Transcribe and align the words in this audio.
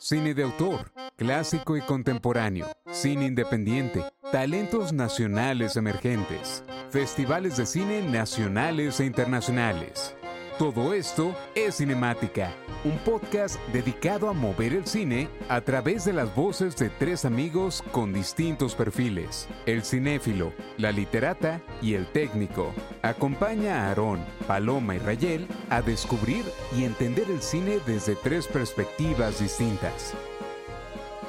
Cine 0.00 0.34
de 0.34 0.42
autor, 0.42 0.92
clásico 1.16 1.76
y 1.76 1.80
contemporáneo, 1.80 2.66
cine 2.90 3.26
independiente, 3.26 4.04
talentos 4.30 4.92
nacionales 4.92 5.76
emergentes, 5.76 6.62
festivales 6.90 7.56
de 7.56 7.66
cine 7.66 8.02
nacionales 8.02 9.00
e 9.00 9.06
internacionales. 9.06 10.14
Todo 10.58 10.94
esto 10.94 11.34
es 11.54 11.76
Cinemática, 11.76 12.50
un 12.82 12.96
podcast 13.00 13.60
dedicado 13.74 14.30
a 14.30 14.32
mover 14.32 14.72
el 14.72 14.86
cine 14.86 15.28
a 15.50 15.60
través 15.60 16.06
de 16.06 16.14
las 16.14 16.34
voces 16.34 16.78
de 16.78 16.88
tres 16.88 17.26
amigos 17.26 17.84
con 17.92 18.14
distintos 18.14 18.74
perfiles, 18.74 19.48
el 19.66 19.82
cinéfilo, 19.82 20.54
la 20.78 20.92
literata 20.92 21.60
y 21.82 21.92
el 21.92 22.06
técnico. 22.06 22.72
Acompaña 23.02 23.82
a 23.82 23.88
Aarón, 23.88 24.20
Paloma 24.46 24.94
y 24.94 24.98
Rayel 24.98 25.46
a 25.68 25.82
descubrir 25.82 26.46
y 26.74 26.84
entender 26.84 27.30
el 27.30 27.42
cine 27.42 27.78
desde 27.86 28.16
tres 28.16 28.46
perspectivas 28.46 29.40
distintas. 29.40 30.14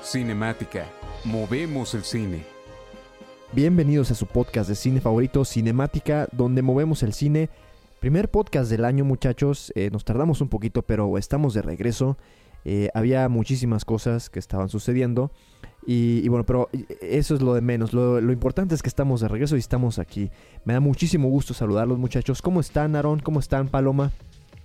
Cinemática, 0.02 0.85
movemos 1.25 1.94
el 1.95 2.05
cine. 2.05 2.45
Bienvenidos 3.52 4.09
a 4.12 4.16
su 4.16 4.25
podcast 4.25 4.70
de 4.70 4.75
cine 4.75 5.02
favorito, 5.02 5.44
Cinemática, 5.44 6.30
donde 6.31 6.62
movemos 6.62 7.03
el 7.03 7.12
cine 7.12 7.49
Primer 7.99 8.29
podcast 8.29 8.69
del 8.69 8.85
año 8.85 9.03
muchachos, 9.05 9.73
eh, 9.75 9.89
nos 9.91 10.05
tardamos 10.05 10.41
un 10.41 10.49
poquito 10.49 10.83
pero 10.83 11.17
estamos 11.17 11.55
de 11.55 11.63
regreso. 11.63 12.17
Eh, 12.63 12.89
había 12.93 13.27
muchísimas 13.29 13.85
cosas 13.85 14.29
que 14.29 14.39
estaban 14.39 14.70
sucediendo 14.70 15.31
y, 15.89 16.27
bueno, 16.27 16.45
pero 16.45 16.70
eso 17.01 17.33
es 17.33 17.41
lo 17.41 17.53
de 17.53 17.61
menos. 17.61 17.93
Lo, 17.93 18.20
importante 18.31 18.75
es 18.75 18.83
que 18.83 18.89
estamos 18.89 19.21
de 19.21 19.29
regreso 19.29 19.55
y 19.55 19.59
estamos 19.59 19.99
aquí. 19.99 20.29
Me 20.65 20.73
da 20.73 20.81
muchísimo 20.81 21.29
gusto 21.29 21.53
saludarlos 21.53 21.97
muchachos. 21.97 22.41
¿Cómo 22.41 22.59
están 22.59 22.95
Aaron? 22.95 23.21
¿Cómo 23.21 23.39
están 23.39 23.70
Paloma? 23.70 24.11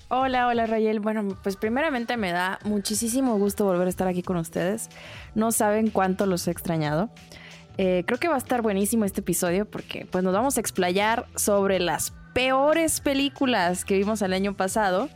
Hola, 0.08 0.48
hola 0.48 0.66
Rayel. 0.66 0.98
Bueno, 0.98 1.38
pues 1.42 1.56
primeramente 1.56 2.16
me 2.16 2.32
da 2.32 2.58
muchísimo 2.64 3.38
gusto 3.38 3.64
volver 3.64 3.86
a 3.86 3.90
estar 3.90 4.08
aquí 4.08 4.22
con 4.22 4.36
ustedes. 4.36 4.90
No 5.36 5.52
saben 5.52 5.90
cuánto 5.90 6.26
los 6.26 6.48
he 6.48 6.50
extrañado. 6.50 7.08
Eh, 7.78 8.02
creo 8.04 8.18
que 8.18 8.28
va 8.28 8.34
a 8.34 8.38
estar 8.38 8.60
buenísimo 8.60 9.04
este 9.04 9.20
episodio 9.20 9.64
porque 9.64 10.06
pues 10.10 10.22
nos 10.22 10.34
vamos 10.34 10.56
a 10.58 10.60
explayar 10.60 11.26
sobre 11.36 11.78
las 11.78 12.12
peores 12.32 13.00
películas 13.00 13.84
que 13.84 13.96
vimos 13.96 14.22
el 14.22 14.32
año 14.32 14.56
pasado 14.56 15.08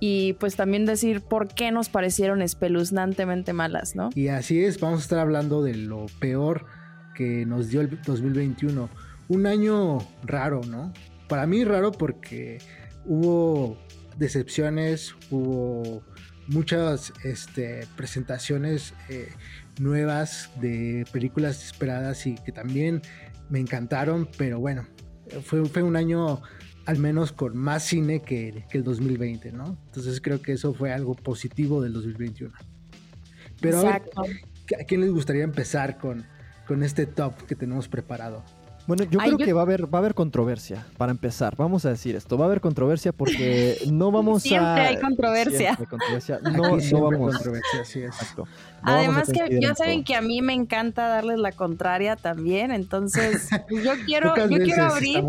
y 0.00 0.34
pues 0.34 0.56
también 0.56 0.84
decir 0.84 1.22
por 1.22 1.48
qué 1.48 1.70
nos 1.70 1.88
parecieron 1.88 2.42
espeluznantemente 2.42 3.52
malas, 3.52 3.96
¿no? 3.96 4.10
Y 4.14 4.28
así 4.28 4.62
es, 4.62 4.78
vamos 4.80 5.00
a 5.00 5.02
estar 5.02 5.18
hablando 5.18 5.62
de 5.62 5.74
lo 5.74 6.06
peor 6.18 6.66
que 7.14 7.46
nos 7.46 7.68
dio 7.70 7.80
el 7.80 8.00
2021. 8.02 8.90
Un 9.28 9.46
año 9.46 9.98
raro, 10.24 10.60
¿no? 10.66 10.92
Para 11.28 11.46
mí 11.46 11.64
raro 11.64 11.92
porque 11.92 12.58
hubo 13.06 13.78
decepciones, 14.18 15.14
hubo 15.30 16.02
muchas 16.48 17.12
este, 17.24 17.86
presentaciones 17.96 18.94
eh, 19.08 19.32
nuevas 19.80 20.50
de 20.60 21.06
películas 21.12 21.64
esperadas 21.64 22.26
y 22.26 22.34
que 22.34 22.52
también 22.52 23.00
me 23.48 23.58
encantaron, 23.58 24.28
pero 24.36 24.60
bueno, 24.60 24.86
fue, 25.42 25.64
fue 25.66 25.82
un 25.82 25.96
año 25.96 26.42
al 26.86 26.98
menos 26.98 27.32
con 27.32 27.56
más 27.56 27.84
cine 27.84 28.22
que, 28.22 28.64
el 28.70 28.84
2020, 28.84 29.52
¿no? 29.52 29.78
Entonces 29.86 30.20
creo 30.20 30.42
que 30.42 30.52
eso 30.52 30.74
fue 30.74 30.92
algo 30.92 31.14
positivo 31.14 31.82
del 31.82 31.92
2021. 31.94 32.52
Pero 33.60 33.88
a, 33.88 33.94
¿a 33.96 34.84
quién 34.86 35.00
les 35.00 35.10
gustaría 35.10 35.44
empezar 35.44 35.98
con, 35.98 36.26
con 36.66 36.82
este 36.82 37.06
top 37.06 37.46
que 37.46 37.54
tenemos 37.54 37.88
preparado? 37.88 38.44
Bueno, 38.86 39.04
yo 39.04 39.18
creo 39.18 39.38
que 39.38 39.52
va 39.52 39.60
a 39.60 39.64
haber 39.64 39.92
va 39.92 39.98
a 39.98 40.00
haber 40.00 40.14
controversia 40.14 40.86
para 40.98 41.10
empezar. 41.10 41.56
Vamos 41.56 41.86
a 41.86 41.90
decir 41.90 42.16
esto, 42.16 42.36
va 42.36 42.44
a 42.44 42.48
haber 42.48 42.60
controversia 42.60 43.12
porque 43.12 43.78
no 43.90 44.10
vamos 44.10 44.44
a 44.44 44.48
Siempre 44.48 44.82
hay 44.82 45.00
controversia. 45.00 45.76
controversia. 45.88 46.40
No, 46.42 46.76
no 46.76 47.00
vamos 47.00 47.34
controversia, 47.34 47.84
sí 47.84 48.00
es. 48.00 48.14
Exacto. 48.14 48.46
Además 48.82 49.30
que 49.30 49.58
ya 49.60 49.74
saben 49.74 50.04
que 50.04 50.14
a 50.14 50.20
mí 50.20 50.42
me 50.42 50.52
encanta 50.52 51.08
darles 51.08 51.38
la 51.38 51.52
contraria 51.52 52.16
también, 52.16 52.70
entonces 52.70 53.48
yo 53.70 53.92
quiero 54.04 54.34
yo 54.48 54.58
quiero 54.58 54.84
abrir 54.84 55.24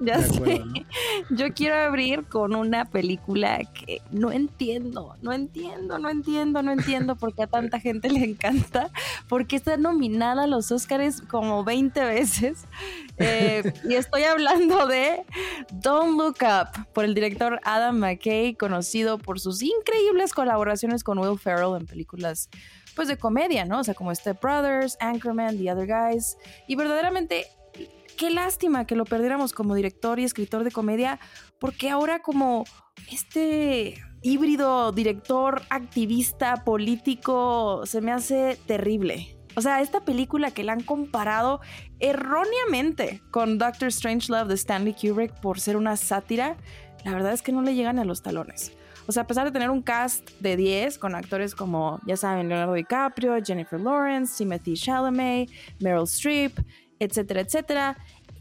ya 0.00 0.22
sé. 0.22 0.62
Yo 1.30 1.52
quiero 1.54 1.76
abrir 1.76 2.24
con 2.24 2.54
una 2.54 2.86
película 2.86 3.58
que 3.72 4.00
no 4.10 4.32
entiendo, 4.32 5.14
no 5.22 5.32
entiendo, 5.32 5.98
no 5.98 6.08
entiendo, 6.08 6.62
no 6.62 6.72
entiendo 6.72 7.16
por 7.16 7.34
qué 7.34 7.44
a 7.44 7.46
tanta 7.46 7.78
gente 7.78 8.10
le 8.10 8.24
encanta, 8.24 8.90
porque 9.28 9.56
está 9.56 9.76
nominada 9.76 10.44
a 10.44 10.46
los 10.46 10.72
Oscars 10.72 11.20
como 11.20 11.64
20 11.64 12.00
veces. 12.04 12.64
Eh, 13.18 13.72
y 13.88 13.94
estoy 13.94 14.24
hablando 14.24 14.86
de 14.86 15.22
Don't 15.72 16.18
Look 16.18 16.38
Up, 16.42 16.86
por 16.92 17.04
el 17.04 17.14
director 17.14 17.60
Adam 17.64 17.98
McKay, 17.98 18.54
conocido 18.54 19.18
por 19.18 19.38
sus 19.38 19.62
increíbles 19.62 20.32
colaboraciones 20.32 21.04
con 21.04 21.18
Will 21.18 21.38
Ferrell 21.38 21.76
en 21.78 21.86
películas 21.86 22.48
pues 22.94 23.08
de 23.08 23.16
comedia, 23.16 23.64
¿no? 23.64 23.80
O 23.80 23.84
sea, 23.84 23.94
como 23.94 24.14
Step 24.14 24.40
Brothers, 24.42 24.96
Anchorman, 25.00 25.56
The 25.56 25.72
Other 25.72 25.86
Guys. 25.86 26.36
Y 26.66 26.74
verdaderamente 26.74 27.46
qué 28.20 28.28
lástima 28.28 28.86
que 28.86 28.96
lo 28.96 29.06
perdiéramos 29.06 29.54
como 29.54 29.74
director 29.74 30.20
y 30.20 30.24
escritor 30.24 30.62
de 30.62 30.70
comedia, 30.70 31.18
porque 31.58 31.88
ahora 31.88 32.18
como 32.18 32.64
este 33.10 33.94
híbrido 34.20 34.92
director, 34.92 35.62
activista, 35.70 36.62
político, 36.62 37.80
se 37.86 38.02
me 38.02 38.12
hace 38.12 38.58
terrible. 38.66 39.38
O 39.56 39.62
sea, 39.62 39.80
esta 39.80 40.04
película 40.04 40.50
que 40.50 40.64
la 40.64 40.74
han 40.74 40.82
comparado 40.82 41.62
erróneamente 41.98 43.22
con 43.30 43.56
Doctor 43.56 43.88
Strange 43.88 44.30
Love 44.30 44.48
de 44.48 44.54
Stanley 44.54 44.92
Kubrick 44.92 45.40
por 45.40 45.58
ser 45.58 45.78
una 45.78 45.96
sátira, 45.96 46.58
la 47.06 47.12
verdad 47.12 47.32
es 47.32 47.40
que 47.40 47.52
no 47.52 47.62
le 47.62 47.74
llegan 47.74 47.98
a 47.98 48.04
los 48.04 48.20
talones. 48.20 48.72
O 49.06 49.12
sea, 49.12 49.22
a 49.22 49.26
pesar 49.26 49.46
de 49.46 49.50
tener 49.50 49.70
un 49.70 49.80
cast 49.80 50.28
de 50.40 50.58
10 50.58 50.98
con 50.98 51.14
actores 51.14 51.54
como, 51.54 52.00
ya 52.06 52.18
saben, 52.18 52.50
Leonardo 52.50 52.74
DiCaprio, 52.74 53.42
Jennifer 53.42 53.80
Lawrence, 53.80 54.36
Timothy 54.36 54.74
Chalamet, 54.74 55.48
Meryl 55.80 56.04
Streep, 56.04 56.58
etcétera, 57.00 57.40
etcétera. 57.40 57.96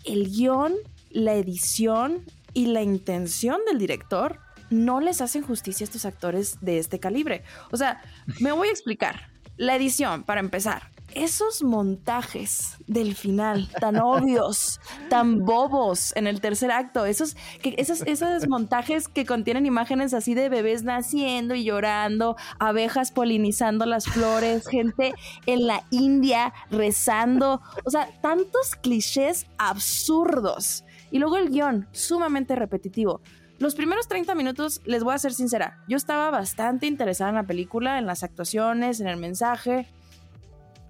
El 0.05 0.29
guion, 0.29 0.75
la 1.09 1.33
edición 1.33 2.23
y 2.53 2.67
la 2.67 2.83
intención 2.83 3.59
del 3.67 3.79
director 3.79 4.39
no 4.69 4.99
les 5.01 5.21
hacen 5.21 5.41
justicia 5.41 5.83
a 5.83 5.87
estos 5.87 6.05
actores 6.05 6.59
de 6.61 6.77
este 6.77 6.99
calibre. 6.99 7.43
O 7.71 7.77
sea, 7.77 8.01
me 8.39 8.51
voy 8.51 8.67
a 8.67 8.71
explicar. 8.71 9.31
La 9.57 9.75
edición, 9.75 10.23
para 10.23 10.39
empezar 10.39 10.89
esos 11.13 11.63
montajes 11.63 12.77
del 12.87 13.15
final 13.15 13.69
tan 13.79 13.97
obvios, 13.97 14.79
tan 15.09 15.39
bobos 15.45 16.15
en 16.15 16.27
el 16.27 16.41
tercer 16.41 16.71
acto, 16.71 17.05
esos, 17.05 17.35
esos, 17.63 18.01
esos 18.01 18.47
montajes 18.47 19.07
que 19.07 19.25
contienen 19.25 19.65
imágenes 19.65 20.13
así 20.13 20.33
de 20.33 20.49
bebés 20.49 20.83
naciendo 20.83 21.55
y 21.55 21.63
llorando, 21.63 22.35
abejas 22.59 23.11
polinizando 23.11 23.85
las 23.85 24.05
flores, 24.05 24.67
gente 24.67 25.13
en 25.45 25.67
la 25.67 25.83
India 25.89 26.53
rezando, 26.69 27.61
o 27.85 27.89
sea, 27.89 28.09
tantos 28.21 28.75
clichés 28.75 29.47
absurdos. 29.57 30.83
Y 31.11 31.19
luego 31.19 31.37
el 31.37 31.49
guion, 31.49 31.87
sumamente 31.91 32.55
repetitivo. 32.55 33.21
Los 33.57 33.75
primeros 33.75 34.07
30 34.07 34.35
minutos, 34.35 34.81
les 34.85 35.03
voy 35.03 35.13
a 35.13 35.19
ser 35.19 35.33
sincera, 35.33 35.83
yo 35.87 35.97
estaba 35.97 36.31
bastante 36.31 36.87
interesada 36.87 37.29
en 37.31 37.35
la 37.35 37.43
película, 37.43 37.97
en 37.97 38.05
las 38.05 38.23
actuaciones, 38.23 39.01
en 39.01 39.07
el 39.07 39.17
mensaje, 39.17 39.85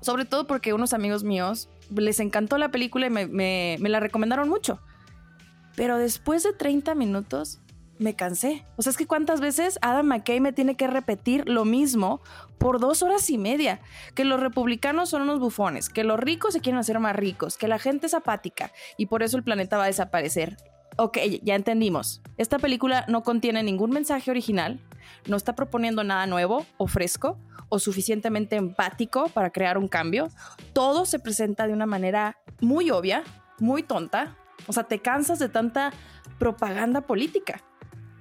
sobre 0.01 0.25
todo 0.25 0.47
porque 0.47 0.73
unos 0.73 0.93
amigos 0.93 1.23
míos 1.23 1.69
les 1.95 2.19
encantó 2.19 2.57
la 2.57 2.71
película 2.71 3.07
y 3.07 3.09
me, 3.09 3.77
la 3.79 3.99
recomendaron 3.99 4.49
mucho. 4.49 4.79
Pero 5.75 5.97
después 5.97 6.43
de 6.43 6.53
30 6.53 6.95
minutos 6.95 7.59
me 7.97 8.15
cansé. 8.15 8.65
O 8.77 8.81
sea, 8.81 8.91
es 8.91 8.97
que 8.97 9.07
cuántas 9.07 9.41
veces 9.41 9.77
Adam 9.81 10.07
McKay 10.07 10.39
me 10.39 10.53
tiene 10.53 10.75
que 10.75 10.87
repetir 10.87 11.49
lo 11.49 11.65
mismo 11.65 12.21
por 12.57 12.79
dos 12.79 13.03
horas 13.03 13.29
y 13.29 13.37
media. 13.37 13.81
Que 14.15 14.23
los 14.23 14.39
republicanos 14.39 15.09
son 15.09 15.23
unos 15.23 15.39
bufones, 15.39 15.89
que 15.89 16.03
los 16.03 16.19
ricos 16.19 16.53
se 16.53 16.61
quieren 16.61 16.79
hacer 16.79 16.99
más 16.99 17.15
ricos, 17.15 17.57
que 17.57 17.67
la 17.67 17.79
gente 17.79 18.07
es 18.07 18.13
apática 18.13 18.71
y 18.97 19.07
por 19.07 19.23
eso 19.23 19.37
el 19.37 19.43
planeta 19.43 19.77
va 19.77 19.83
a 19.85 19.87
desaparecer. 19.87 20.57
Ok, 20.97 21.17
ya 21.43 21.55
entendimos. 21.55 22.21
Esta 22.37 22.59
película 22.59 23.05
no 23.07 23.23
contiene 23.23 23.63
ningún 23.63 23.91
mensaje 23.91 24.31
original, 24.31 24.79
no 25.27 25.37
está 25.37 25.55
proponiendo 25.55 26.03
nada 26.03 26.25
nuevo 26.27 26.65
o 26.77 26.87
fresco, 26.87 27.37
o 27.69 27.79
suficientemente 27.79 28.55
empático 28.55 29.29
para 29.29 29.51
crear 29.51 29.77
un 29.77 29.87
cambio. 29.87 30.29
Todo 30.73 31.05
se 31.05 31.19
presenta 31.19 31.67
de 31.67 31.73
una 31.73 31.85
manera 31.85 32.37
muy 32.59 32.91
obvia, 32.91 33.23
muy 33.59 33.83
tonta. 33.83 34.35
O 34.67 34.73
sea, 34.73 34.83
te 34.83 34.99
cansas 34.99 35.39
de 35.39 35.49
tanta 35.49 35.93
propaganda 36.37 37.01
política. 37.01 37.63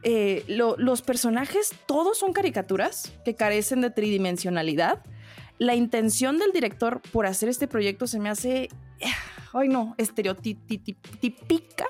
Eh, 0.03 0.45
los 0.47 1.03
personajes 1.03 1.73
todos 1.87 2.19
son 2.19 2.33
caricaturas 2.33 3.13
que 3.25 3.35
carecen 3.35 3.81
de 3.81 3.91
tridimensionalidad. 3.91 5.03
La 5.59 5.75
intención 5.75 6.39
del 6.39 6.53
director 6.53 7.01
por 7.13 7.27
hacer 7.27 7.49
este 7.49 7.67
proyecto 7.67 8.07
se 8.07 8.21
me 8.21 8.29
hace, 8.29 8.69
ay 9.53 9.69
no, 9.69 9.95
estereotípica. 9.99 11.87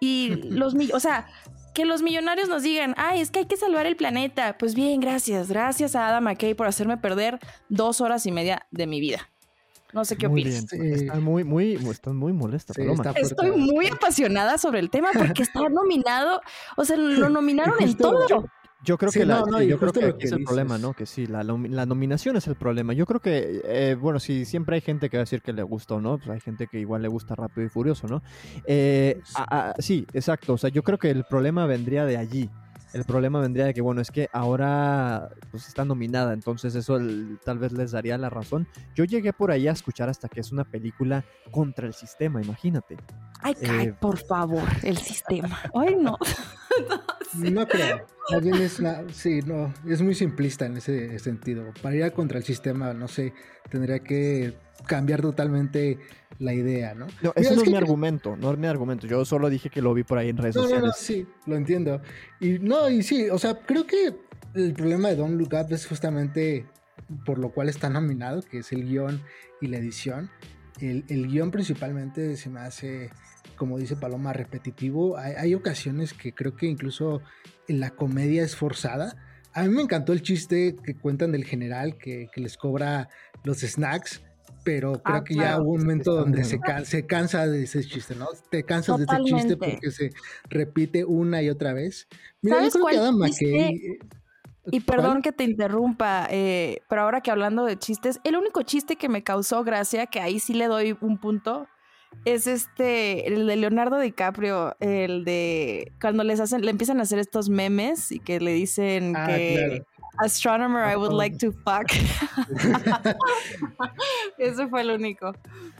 Y 0.00 0.28
los, 0.44 0.74
o 0.92 1.00
sea, 1.00 1.28
que 1.76 1.84
los 1.84 2.00
millonarios 2.00 2.48
nos 2.48 2.62
digan, 2.62 2.94
ay, 2.96 3.20
es 3.20 3.30
que 3.30 3.40
hay 3.40 3.44
que 3.44 3.58
salvar 3.58 3.84
el 3.84 3.96
planeta. 3.96 4.56
Pues 4.58 4.74
bien, 4.74 4.98
gracias. 4.98 5.48
Gracias 5.50 5.94
a 5.94 6.08
Adam 6.08 6.24
McKay 6.24 6.54
por 6.54 6.66
hacerme 6.66 6.96
perder 6.96 7.38
dos 7.68 8.00
horas 8.00 8.24
y 8.24 8.32
media 8.32 8.66
de 8.70 8.86
mi 8.86 8.98
vida. 8.98 9.28
No 9.92 10.02
sé 10.06 10.16
qué 10.16 10.26
opinas. 10.26 10.72
Están 10.72 11.22
muy, 11.22 11.44
muy, 11.44 11.74
están 11.90 12.16
muy 12.16 12.32
molesta, 12.32 12.72
Estoy 13.14 13.50
muy 13.50 13.88
apasionada 13.88 14.56
sobre 14.56 14.80
el 14.80 14.88
tema 14.88 15.10
porque 15.12 15.42
está 15.42 15.68
nominado, 15.68 16.40
o 16.78 16.84
sea, 16.86 16.96
lo 16.96 17.28
nominaron 17.28 17.74
en 17.80 17.94
todo. 17.94 18.26
Yo 18.26 18.46
creo 18.98 19.10
que, 19.10 19.24
la, 19.24 19.44
yo 19.64 19.78
creo 19.78 19.92
que 19.92 20.14
es 20.18 20.32
el 20.32 20.44
problema, 20.44 20.78
¿no? 20.78 20.92
Que 20.92 21.06
sí, 21.06 21.26
la, 21.26 21.42
la, 21.42 21.86
nominación 21.86 22.36
es 22.36 22.46
el 22.46 22.54
problema. 22.54 22.92
Yo 22.92 23.06
creo 23.06 23.20
que, 23.20 23.60
eh, 23.64 23.96
bueno, 24.00 24.20
sí, 24.20 24.44
siempre 24.44 24.76
hay 24.76 24.80
gente 24.80 25.10
que 25.10 25.16
va 25.16 25.22
a 25.22 25.24
decir 25.24 25.42
que 25.42 25.52
le 25.52 25.62
gusta 25.62 25.94
o 25.94 26.00
no, 26.00 26.18
pues 26.18 26.30
hay 26.30 26.40
gente 26.40 26.66
que 26.66 26.78
igual 26.78 27.02
le 27.02 27.08
gusta 27.08 27.34
Rápido 27.34 27.66
y 27.66 27.68
Furioso, 27.68 28.06
¿no? 28.06 28.22
Eh, 28.66 29.20
sí, 29.78 30.06
exacto. 30.12 30.54
O 30.54 30.58
sea, 30.58 30.70
yo 30.70 30.82
creo 30.82 30.98
que 30.98 31.10
el 31.10 31.24
problema 31.24 31.66
vendría 31.66 32.04
de 32.04 32.16
allí. 32.16 32.50
El 32.92 33.04
problema 33.04 33.40
vendría 33.40 33.66
de 33.66 33.74
que, 33.74 33.82
bueno, 33.82 34.00
es 34.00 34.10
que 34.10 34.28
ahora 34.32 35.28
pues, 35.50 35.68
está 35.68 35.84
nominada, 35.84 36.32
entonces 36.32 36.74
eso 36.74 36.98
tal 37.44 37.58
vez 37.58 37.72
les 37.72 37.90
daría 37.90 38.16
la 38.16 38.30
razón. 38.30 38.66
Yo 38.94 39.04
llegué 39.04 39.32
por 39.32 39.50
ahí 39.50 39.68
a 39.68 39.72
escuchar 39.72 40.08
hasta 40.08 40.28
que 40.28 40.40
es 40.40 40.50
una 40.50 40.64
película 40.64 41.24
contra 41.50 41.86
el 41.86 41.92
sistema, 41.92 42.40
imagínate. 42.40 42.96
Ay, 43.42 43.54
eh, 43.60 43.94
por 44.00 44.16
favor, 44.16 44.62
el 44.82 44.96
sistema. 44.96 45.58
Ay, 45.74 45.96
no. 45.96 46.16
No, 47.38 47.66
creo. 47.66 48.06
es 48.30 48.80
sí, 49.12 49.40
no, 49.46 49.72
es 49.88 50.02
muy 50.02 50.14
simplista 50.14 50.66
en 50.66 50.76
ese 50.76 51.18
sentido. 51.18 51.72
Para 51.82 51.96
ir 51.96 52.12
contra 52.12 52.38
el 52.38 52.44
sistema, 52.44 52.92
no 52.92 53.08
sé, 53.08 53.32
tendría 53.70 54.00
que 54.00 54.54
cambiar 54.86 55.22
totalmente 55.22 55.98
la 56.38 56.52
idea, 56.52 56.94
¿no? 56.94 57.06
No, 57.22 57.32
ese 57.34 57.56
no 57.56 57.62
es, 57.62 57.70
mi 57.70 57.76
argumento, 57.76 58.36
no 58.36 58.52
es 58.52 58.58
mi 58.58 58.66
argumento. 58.66 59.06
Yo 59.06 59.24
solo 59.24 59.48
dije 59.48 59.70
que 59.70 59.80
lo 59.80 59.94
vi 59.94 60.04
por 60.04 60.18
ahí 60.18 60.28
en 60.28 60.36
redes 60.36 60.54
sociales. 60.54 60.80
No, 60.80 60.86
no, 60.88 60.92
sí, 60.92 61.26
lo 61.46 61.56
entiendo. 61.56 62.00
Y 62.40 62.58
no, 62.58 62.90
y 62.90 63.02
sí, 63.02 63.30
o 63.30 63.38
sea, 63.38 63.54
creo 63.54 63.86
que 63.86 64.14
el 64.54 64.72
problema 64.74 65.08
de 65.08 65.16
Don't 65.16 65.38
Look 65.38 65.54
Up 65.54 65.72
es 65.72 65.86
justamente 65.86 66.66
por 67.24 67.38
lo 67.38 67.50
cual 67.50 67.68
está 67.68 67.88
nominado, 67.88 68.42
que 68.42 68.58
es 68.58 68.72
el 68.72 68.84
guion 68.86 69.22
y 69.60 69.68
la 69.68 69.78
edición. 69.78 70.30
El, 70.80 71.04
el 71.08 71.28
guion 71.28 71.50
principalmente 71.50 72.36
se 72.36 72.50
me 72.50 72.60
hace, 72.60 73.10
como 73.56 73.78
dice 73.78 73.96
Paloma, 73.96 74.32
repetitivo. 74.32 75.16
Hay, 75.16 75.34
hay 75.34 75.54
ocasiones 75.54 76.12
que 76.12 76.32
creo 76.32 76.54
que 76.54 76.66
incluso 76.66 77.22
en 77.68 77.80
la 77.80 77.90
comedia 77.90 78.44
es 78.44 78.56
forzada. 78.56 79.16
A 79.52 79.62
mí 79.62 79.70
me 79.70 79.82
encantó 79.82 80.12
el 80.12 80.22
chiste 80.22 80.76
que 80.84 80.94
cuentan 80.94 81.32
del 81.32 81.44
general 81.44 81.96
que, 81.96 82.28
que 82.32 82.40
les 82.40 82.56
cobra 82.56 83.08
los 83.42 83.58
snacks 83.58 84.22
pero 84.66 85.00
creo 85.00 85.16
ah, 85.18 85.24
que 85.24 85.36
ya 85.36 85.60
hubo 85.60 85.74
un 85.74 85.82
momento 85.82 86.12
donde 86.12 86.42
se, 86.42 86.58
se, 86.84 87.06
cansa 87.06 87.46
de 87.46 87.62
ese 87.62 87.84
chiste, 87.84 88.16
¿no? 88.16 88.26
Te 88.50 88.64
cansas 88.64 88.98
de 88.98 89.04
ese 89.04 89.22
chiste 89.22 89.56
porque 89.56 89.92
se 89.92 90.10
repite 90.50 91.04
una 91.04 91.40
y 91.40 91.50
otra 91.50 91.72
vez. 91.72 92.08
Mira, 92.42 92.64
yo 92.64 92.70
creo 92.70 92.86
que 92.86 92.96
Adam 92.96 93.16
McKay... 93.16 93.98
Y 94.72 94.80
perdón 94.80 95.22
que 95.22 95.30
te 95.30 95.44
interrumpa, 95.44 96.26
eh, 96.30 96.80
pero 96.88 97.02
ahora 97.02 97.20
que 97.20 97.30
hablando 97.30 97.64
de 97.64 97.78
chistes, 97.78 98.18
el 98.24 98.36
único 98.36 98.62
chiste 98.62 98.96
que 98.96 99.08
me 99.08 99.22
causó 99.22 99.62
gracia, 99.62 100.06
que 100.06 100.18
ahí 100.18 100.40
sí 100.40 100.54
le 100.54 100.66
doy 100.66 100.96
un 101.00 101.18
punto, 101.18 101.68
es 102.24 102.46
este, 102.46 103.28
el 103.28 103.46
de 103.46 103.56
Leonardo 103.56 103.98
DiCaprio, 103.98 104.76
el 104.80 105.24
de 105.24 105.92
cuando 106.00 106.24
les 106.24 106.40
hacen, 106.40 106.62
le 106.62 106.70
empiezan 106.70 107.00
a 107.00 107.02
hacer 107.02 107.18
estos 107.18 107.48
memes 107.48 108.10
y 108.10 108.18
que 108.18 108.40
le 108.40 108.52
dicen 108.52 109.14
ah, 109.16 109.26
que 109.26 109.84
Astronomer, 110.18 110.90
I 110.90 110.96
would 110.96 111.12
like 111.12 111.36
to 111.38 111.52
fuck. 111.52 111.86
Ese 114.38 114.66
fue 114.68 114.80
el 114.80 114.90
único. 114.90 115.32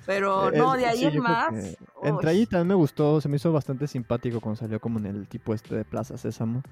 Pero 0.04 0.50
no, 0.50 0.76
de 0.76 0.86
ahí 0.86 1.04
en 1.04 1.18
más. 1.18 1.76
Entre 2.02 2.30
ahí 2.30 2.46
también 2.46 2.68
me 2.68 2.74
gustó, 2.74 3.20
se 3.20 3.28
me 3.28 3.36
hizo 3.36 3.52
bastante 3.52 3.86
simpático 3.86 4.40
cuando 4.40 4.58
salió 4.58 4.80
como 4.80 4.98
en 4.98 5.06
el 5.06 5.26
tipo 5.26 5.54
este 5.54 5.76
de 5.76 5.84
Plaza 5.84 6.18
Sésamo. 6.18 6.62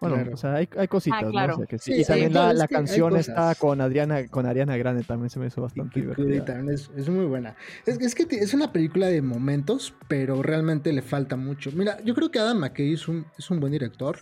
Bueno, 0.00 0.32
o 0.32 0.36
sea, 0.36 0.54
hay, 0.54 0.68
hay 0.76 0.88
cositas, 0.88 1.24
ah, 1.34 1.46
¿no? 1.46 1.64
y 1.86 2.04
también 2.04 2.32
la, 2.34 2.68
canción 2.68 3.16
está 3.16 3.54
con 3.54 3.80
Adriana, 3.80 4.26
con 4.28 4.44
Ariana 4.44 4.76
Grande, 4.76 5.04
también 5.04 5.30
se 5.30 5.38
me 5.38 5.46
hizo 5.46 5.62
bastante 5.62 6.00
divertida. 6.00 6.60
Es, 6.70 6.90
es, 6.94 7.08
muy 7.08 7.24
buena. 7.24 7.56
Es, 7.86 7.98
es, 8.00 8.14
que 8.14 8.26
es 8.30 8.52
una 8.52 8.72
película 8.72 9.06
de 9.06 9.22
momentos, 9.22 9.94
pero 10.06 10.42
realmente 10.42 10.92
le 10.92 11.00
falta 11.00 11.36
mucho. 11.36 11.70
Mira, 11.72 11.98
yo 12.04 12.14
creo 12.14 12.30
que 12.30 12.38
Adam 12.38 12.58
McKay 12.58 12.92
es 12.92 13.08
un, 13.08 13.24
es 13.38 13.50
un 13.50 13.58
buen 13.58 13.72
director. 13.72 14.18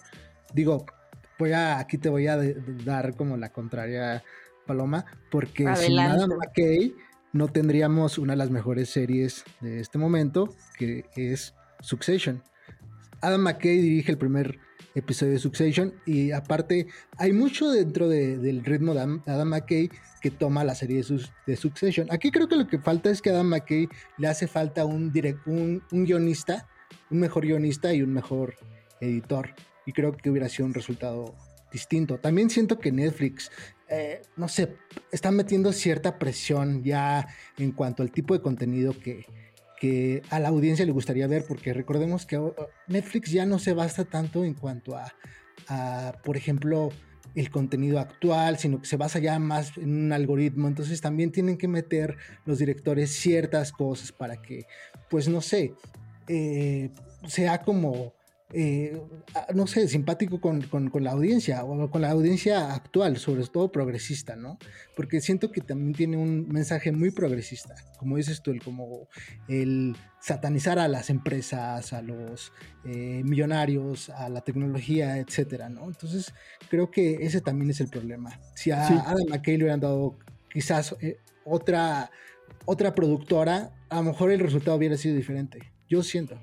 Digo, 0.53 0.87
voy 1.41 1.53
a, 1.53 1.79
aquí 1.81 1.99
te 1.99 2.09
voy 2.09 2.29
a 2.29 2.39
dar 2.85 3.17
como 3.17 3.37
la 3.37 3.51
contraria, 3.51 4.23
Paloma, 4.67 5.05
porque 5.31 5.75
sin 5.75 5.99
Adam 5.99 6.31
McKay 6.39 6.95
no 7.33 7.49
tendríamos 7.49 8.19
una 8.19 8.35
de 8.35 8.37
las 8.37 8.51
mejores 8.51 8.91
series 8.91 9.45
de 9.61 9.81
este 9.81 9.99
momento, 9.99 10.55
que 10.79 11.05
es 11.17 11.53
Succession. 11.81 12.43
Adam 13.21 13.41
McKay 13.41 13.79
dirige 13.79 14.13
el 14.13 14.19
primer 14.19 14.59
episodio 14.95 15.33
de 15.33 15.39
Succession 15.39 15.95
y 16.07 16.31
aparte 16.31 16.87
hay 17.17 17.33
mucho 17.33 17.71
dentro 17.71 18.09
del 18.09 18.65
ritmo 18.65 18.95
de 18.95 19.01
Adam 19.27 19.49
McKay 19.49 19.91
que 20.21 20.31
toma 20.31 20.65
la 20.65 20.75
serie 20.75 21.03
de, 21.47 21.57
Succession. 21.57 22.07
Aquí 22.11 22.31
creo 22.31 22.49
que 22.49 22.57
lo 22.57 22.67
que 22.67 22.79
falta 22.79 23.11
es 23.11 23.21
que 23.21 23.31
a 23.31 23.35
Adam 23.35 23.49
McKay 23.49 23.89
le 24.19 24.29
hace 24.29 24.47
falta 24.47 24.85
un, 24.85 25.13
un, 25.47 25.83
un 25.91 26.05
guionista, 26.05 26.69
un 27.11 27.19
mejor 27.19 27.45
guionista 27.45 27.93
y 27.93 28.03
un 28.03 28.13
mejor 28.13 28.55
editor 29.01 29.55
y 29.87 29.93
creo 29.93 30.17
que 30.17 30.31
hubiera 30.31 30.49
sido 30.49 30.67
un 30.67 30.75
resultado 30.75 31.35
distinto. 31.71 32.19
También 32.19 32.51
siento 32.51 32.79
que 32.79 32.93
Netflix, 32.93 33.51
eh, 33.89 34.23
no 34.37 34.49
sé, 34.49 34.77
está 35.11 35.31
metiendo 35.31 35.73
cierta 35.73 36.19
presión 36.19 36.83
ya 36.83 37.27
en 37.59 37.73
cuanto 37.73 38.03
al 38.03 38.13
tipo 38.13 38.35
de 38.35 38.41
contenido 38.41 38.99
que, 38.99 39.27
que 39.85 40.23
a 40.31 40.41
la 40.41 40.49
audiencia 40.49 40.87
le 40.87 40.93
gustaría 40.93 41.27
ver, 41.27 41.45
porque 41.47 41.75
recordemos 41.75 42.25
que 42.25 42.41
Netflix 42.89 43.31
ya 43.31 43.45
no 43.45 43.59
se 43.59 43.75
basta 43.75 44.07
tanto 44.07 44.43
en 44.43 44.55
cuanto 44.55 44.97
a, 44.97 45.13
a 45.69 46.15
por 46.25 46.39
ejemplo, 46.39 46.89
el 47.35 47.51
contenido 47.51 47.99
actual, 47.99 48.57
sino 48.59 48.81
que 48.81 48.87
se 48.87 48.97
basa 48.97 49.19
ya 49.19 49.39
más 49.39 49.77
en 49.77 50.07
un 50.07 50.13
algoritmo. 50.15 50.69
Entonces 50.69 51.03
también 51.03 51.33
tienen 51.33 51.59
que 51.59 51.69
meter 51.69 52.17
los 52.47 52.61
directores 52.61 53.15
ciertas 53.15 53.73
cosas 53.73 54.11
para 54.11 54.41
que, 54.41 54.65
pues 55.11 55.29
no 55.29 55.43
sé, 55.43 55.75
eh, 56.29 56.89
sea 57.27 57.61
como 57.61 58.15
eh, 58.53 59.01
no 59.55 59.67
sé, 59.67 59.89
simpático 59.89 60.41
con, 60.41 60.63
la 61.01 61.13
audiencia 61.13 61.65
o 61.65 61.91
con 61.91 62.03
la 62.03 62.11
audiencia 62.11 62.75
actual, 62.75 63.17
sobre 63.17 63.45
todo 63.47 63.73
progresista, 63.73 64.37
¿no? 64.37 64.59
Porque 64.95 65.21
siento 65.21 65.51
que 65.51 65.61
también 65.61 65.95
tiene 65.95 66.17
un 66.19 66.49
mensaje 66.49 66.93
muy 66.93 67.11
progresista, 67.11 67.75
como 67.99 68.17
dices 68.17 68.43
tú, 68.43 68.51
el, 68.51 68.63
como 68.63 69.09
el 69.49 69.97
satanizar 70.21 70.79
a 70.79 70.89
las 70.89 71.11
empresas, 71.11 71.93
a 71.93 72.03
los 72.03 72.53
eh, 72.85 73.23
millonarios, 73.25 74.11
a 74.11 74.29
la 74.29 74.43
tecnología, 74.43 75.19
etcétera, 75.19 75.69
¿no? 75.69 75.87
Entonces, 75.87 76.33
creo 76.69 76.91
que 76.91 77.27
ese 77.27 77.41
también 77.41 77.71
es 77.71 77.81
el 77.81 77.89
problema. 77.89 78.39
Si 78.55 78.71
a 78.71 78.87
Adam 78.87 79.25
McKay 79.31 79.57
le 79.57 79.65
hubieran 79.65 79.81
dado 79.81 80.19
quizás 80.51 80.95
eh, 81.01 81.17
otra, 81.45 82.11
otra 82.67 82.95
productora, 82.95 83.73
a 83.89 83.97
lo 83.97 84.05
mejor 84.05 84.31
el 84.31 84.41
resultado 84.41 84.77
hubiera 84.77 84.97
sido 84.97 85.17
diferente. 85.17 85.59
Yo 85.89 86.03
siento. 86.03 86.39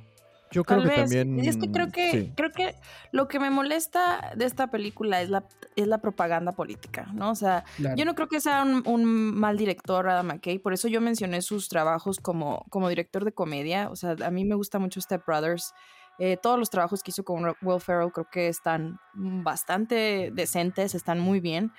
Yo 0.52 0.64
creo 0.64 0.84
que 0.84 0.90
también. 0.90 1.40
Es 1.40 1.58
que 1.58 1.72
creo 1.72 1.92
que, 1.92 2.34
creo 2.36 2.52
que 2.52 2.76
lo 3.12 3.28
que 3.28 3.40
me 3.40 3.50
molesta 3.50 4.34
de 4.36 4.46
esta 4.46 4.68
película 4.68 5.22
es 5.22 5.30
la, 5.30 5.46
es 5.76 5.88
la 5.88 6.00
propaganda 6.00 6.52
política, 6.52 7.08
¿no? 7.14 7.32
O 7.32 7.36
sea, 7.36 7.64
yo 7.96 8.06
no 8.06 8.16
creo 8.16 8.28
que 8.28 8.42
sea 8.42 8.64
un, 8.64 9.06
mal 9.06 9.58
director 9.58 10.08
Adam 10.10 10.28
McKay, 10.28 10.60
por 10.60 10.74
eso 10.74 10.88
yo 10.88 11.00
mencioné 11.00 11.42
sus 11.42 11.70
trabajos 11.70 12.20
como, 12.20 12.66
como 12.70 12.90
director 12.90 13.24
de 13.24 13.32
comedia. 13.32 13.90
O 13.90 13.96
sea, 13.96 14.16
a 14.24 14.32
mí 14.32 14.44
me 14.44 14.56
gusta 14.56 14.78
mucho 14.78 15.00
Step 15.00 15.26
Brothers. 15.26 15.74
Eh, 16.20 16.38
todos 16.38 16.60
los 16.60 16.70
trabajos 16.70 17.02
que 17.02 17.12
hizo 17.12 17.24
con 17.24 17.44
Will 17.62 17.82
Ferrell 17.82 18.12
creo 18.12 18.28
que 18.30 18.48
están 18.50 19.00
bastante 19.14 20.32
decentes, 20.34 20.94
están 20.94 21.20
muy 21.20 21.40
bien. 21.40 21.72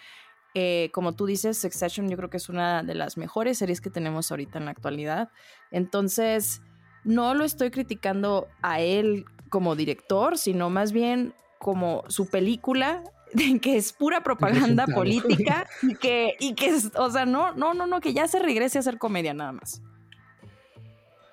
Eh, 0.54 0.90
como 0.92 1.14
tú 1.14 1.26
dices, 1.26 1.58
Succession 1.58 2.08
yo 2.08 2.16
creo 2.16 2.28
que 2.28 2.37
es 2.37 2.49
una 2.49 2.82
de 2.82 2.94
las 2.94 3.16
mejores 3.16 3.58
series 3.58 3.80
que 3.80 3.90
tenemos 3.90 4.30
ahorita 4.30 4.58
en 4.58 4.66
la 4.66 4.70
actualidad. 4.70 5.30
Entonces 5.70 6.61
no 7.04 7.35
lo 7.35 7.44
estoy 7.44 7.71
criticando 7.71 8.49
a 8.62 8.80
él 8.80 9.25
como 9.49 9.76
director, 9.76 10.38
sino 10.38 10.71
más 10.71 10.92
bien 10.92 11.35
como 11.59 12.04
su 12.09 12.28
película 12.28 13.02
que 13.62 13.76
es 13.76 13.92
pura 13.92 14.23
propaganda 14.23 14.87
política 14.87 15.66
y 15.82 15.94
que, 15.94 16.37
y 16.38 16.54
que, 16.54 16.75
o 16.97 17.11
sea, 17.11 17.26
no, 17.26 17.52
no, 17.54 17.75
no, 17.75 17.87
no, 17.87 18.00
que 18.00 18.12
ya 18.12 18.28
se 18.28 18.38
regrese 18.38 18.78
a 18.78 18.80
hacer 18.80 18.99
comedia 18.99 19.35
nada 19.35 19.52
más. 19.52 19.82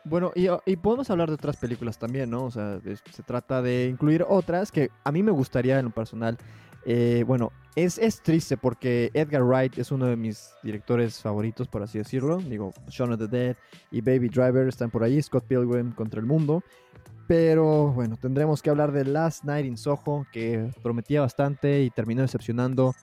Bueno, 0.06 0.32
y, 0.34 0.48
y, 0.66 0.76
podemos 0.78 1.10
hablar 1.12 1.28
de 1.28 1.36
otras 1.36 1.58
películas 1.58 2.00
también, 2.00 2.32
¿no? 2.32 2.46
O 2.46 2.52
sea, 2.52 2.80
se 3.12 3.24
trata 3.24 3.62
de 3.62 3.88
incluir 3.88 4.26
otras 4.28 4.72
que 4.72 4.90
a 5.04 5.12
mí 5.12 5.22
me 5.22 5.32
gustaría 5.32 5.78
en 5.78 5.86
lo 5.86 5.92
personal 5.92 6.38
eh, 6.86 7.24
bueno, 7.26 7.52
es, 7.76 7.98
es, 7.98 8.22
triste 8.22 8.58
porque 8.58 9.12
Edgar 9.14 9.44
Wright 9.44 9.78
es 9.78 9.92
uno 9.92 10.06
de 10.06 10.16
mis 10.16 10.52
directores 10.64 11.22
favoritos, 11.22 11.68
por 11.68 11.84
así 11.84 11.98
decirlo. 11.98 12.38
Digo, 12.38 12.74
Shaun 12.90 13.14
of 13.14 13.20
the 13.20 13.28
Dead 13.28 13.56
y 13.92 14.02
Baby 14.02 14.30
Driver 14.30 14.68
están 14.68 14.90
por 14.90 15.04
ahí, 15.04 15.22
Scott 15.22 15.46
Pilgrim 15.46 15.92
contra 15.92 16.20
el 16.20 16.26
mundo. 16.26 16.64
Pero 17.28 17.92
bueno, 17.92 18.18
tendremos 18.18 18.62
que 18.62 18.72
hablar 18.72 18.92
de 18.92 19.06
Last 19.06 19.44
Night 19.44 19.66
in 19.66 19.78
Soho, 19.78 20.26
que 20.32 20.72
prometía 20.82 21.22
bastante 21.22 21.84
y 21.84 21.92
terminó 21.92 22.24
decepcionando. 22.24 22.96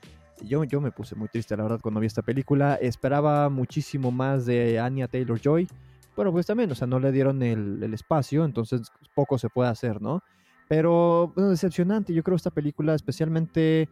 Yo, 0.43 0.65
yo 0.65 0.81
me 0.81 0.91
puse 0.91 1.15
muy 1.15 1.29
triste, 1.29 1.57
la 1.57 1.63
verdad, 1.63 1.81
cuando 1.81 2.01
vi 2.01 2.09
esta 2.09 2.23
película. 2.23 2.75
Esperaba 2.75 3.49
muchísimo 3.49 4.11
más 4.11 4.45
de 4.45 4.81
Anya 4.81 5.07
Taylor 5.07 5.41
Joy. 5.41 5.69
Pero 6.17 6.33
pues 6.33 6.47
también, 6.47 6.73
o 6.73 6.75
sea, 6.75 6.87
no 6.87 6.99
le 6.99 7.13
dieron 7.13 7.43
el, 7.43 7.83
el 7.83 7.95
espacio, 7.95 8.45
entonces 8.45 8.91
poco 9.15 9.39
se 9.39 9.49
puede 9.49 9.71
hacer, 9.71 10.03
¿no? 10.03 10.23
Pero, 10.69 11.33
bueno, 11.35 11.51
decepcionante, 11.51 12.13
yo 12.13 12.23
creo 12.23 12.37
esta 12.37 12.51
película, 12.51 12.95
especialmente 12.95 13.89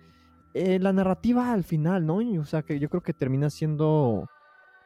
eh, 0.54 0.78
la 0.78 0.92
narrativa 0.92 1.52
al 1.52 1.64
final, 1.64 2.06
¿no? 2.06 2.16
O 2.40 2.44
sea, 2.44 2.62
que 2.62 2.78
yo 2.78 2.88
creo 2.88 3.02
que 3.02 3.12
termina 3.12 3.50
siendo 3.50 4.28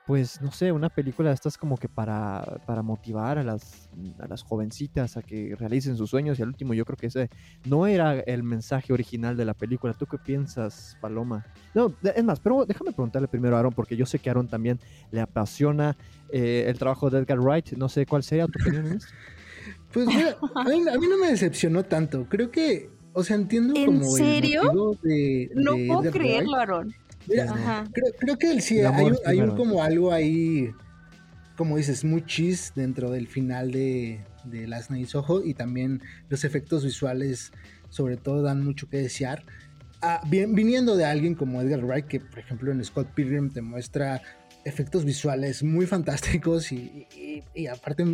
pues 0.08 0.40
no 0.40 0.50
sé, 0.50 0.72
una 0.72 0.88
película 0.88 1.28
de 1.28 1.34
estas 1.34 1.58
como 1.58 1.76
que 1.76 1.86
para, 1.86 2.62
para 2.64 2.80
motivar 2.80 3.36
a 3.36 3.42
las, 3.42 3.90
a 4.18 4.26
las 4.26 4.42
jovencitas 4.42 5.18
a 5.18 5.22
que 5.22 5.54
realicen 5.54 5.98
sus 5.98 6.08
sueños 6.08 6.38
y 6.38 6.42
al 6.42 6.48
último 6.48 6.72
yo 6.72 6.86
creo 6.86 6.96
que 6.96 7.08
ese 7.08 7.28
no 7.66 7.86
era 7.86 8.14
el 8.20 8.42
mensaje 8.42 8.94
original 8.94 9.36
de 9.36 9.44
la 9.44 9.52
película. 9.52 9.92
¿Tú 9.92 10.06
qué 10.06 10.16
piensas, 10.16 10.96
Paloma? 11.02 11.44
No, 11.74 11.92
es 12.02 12.24
más, 12.24 12.40
pero 12.40 12.64
déjame 12.64 12.92
preguntarle 12.92 13.28
primero 13.28 13.56
a 13.56 13.58
Aaron 13.58 13.74
porque 13.74 13.98
yo 13.98 14.06
sé 14.06 14.18
que 14.18 14.30
a 14.30 14.32
Aaron 14.32 14.48
también 14.48 14.80
le 15.10 15.20
apasiona 15.20 15.94
eh, 16.30 16.64
el 16.68 16.78
trabajo 16.78 17.10
de 17.10 17.18
Edgar 17.18 17.38
Wright. 17.38 17.72
No 17.72 17.90
sé 17.90 18.06
cuál 18.06 18.22
sería 18.22 18.46
tu 18.46 18.58
opinión 18.62 18.86
en 18.86 18.92
esto. 18.94 19.12
Pues 19.92 20.06
mira, 20.06 20.36
a 20.54 20.64
mí, 20.64 21.06
no 21.08 21.18
me 21.18 21.28
decepcionó 21.28 21.84
tanto. 21.84 22.26
Creo 22.28 22.50
que, 22.50 22.90
o 23.12 23.24
sea, 23.24 23.36
entiendo 23.36 23.74
¿En 23.74 24.04
serio? 24.04 24.62
no 24.64 25.76
puedo 25.86 26.10
creerlo, 26.10 26.56
Aaron 26.56 26.94
creo, 28.18 28.38
que 28.38 28.60
sí, 28.60 28.80
hay, 28.80 29.40
un, 29.40 29.56
como 29.56 29.82
algo 29.82 30.12
ahí, 30.12 30.70
como 31.56 31.76
dices, 31.76 32.04
muy 32.04 32.24
chis 32.24 32.72
dentro 32.74 33.10
del 33.10 33.28
final 33.28 33.70
de, 33.70 34.24
de 34.44 34.66
Last 34.66 34.90
Night's 34.90 35.14
Ojo 35.14 35.44
y 35.44 35.54
también 35.54 36.02
los 36.28 36.44
efectos 36.44 36.84
visuales, 36.84 37.52
sobre 37.90 38.16
todo, 38.16 38.42
dan 38.42 38.64
mucho 38.64 38.88
que 38.88 38.98
desear. 38.98 39.44
Ah, 40.00 40.20
bien, 40.28 40.54
viniendo 40.54 40.96
de 40.96 41.04
alguien 41.04 41.34
como 41.34 41.60
Edgar 41.60 41.84
Wright, 41.84 42.06
que 42.06 42.20
por 42.20 42.38
ejemplo 42.38 42.70
en 42.70 42.84
Scott 42.84 43.08
Pilgrim 43.14 43.50
te 43.50 43.62
muestra 43.62 44.22
efectos 44.64 45.04
visuales 45.04 45.62
muy 45.62 45.86
fantásticos 45.86 46.72
y, 46.72 47.06
aparte 47.70 48.04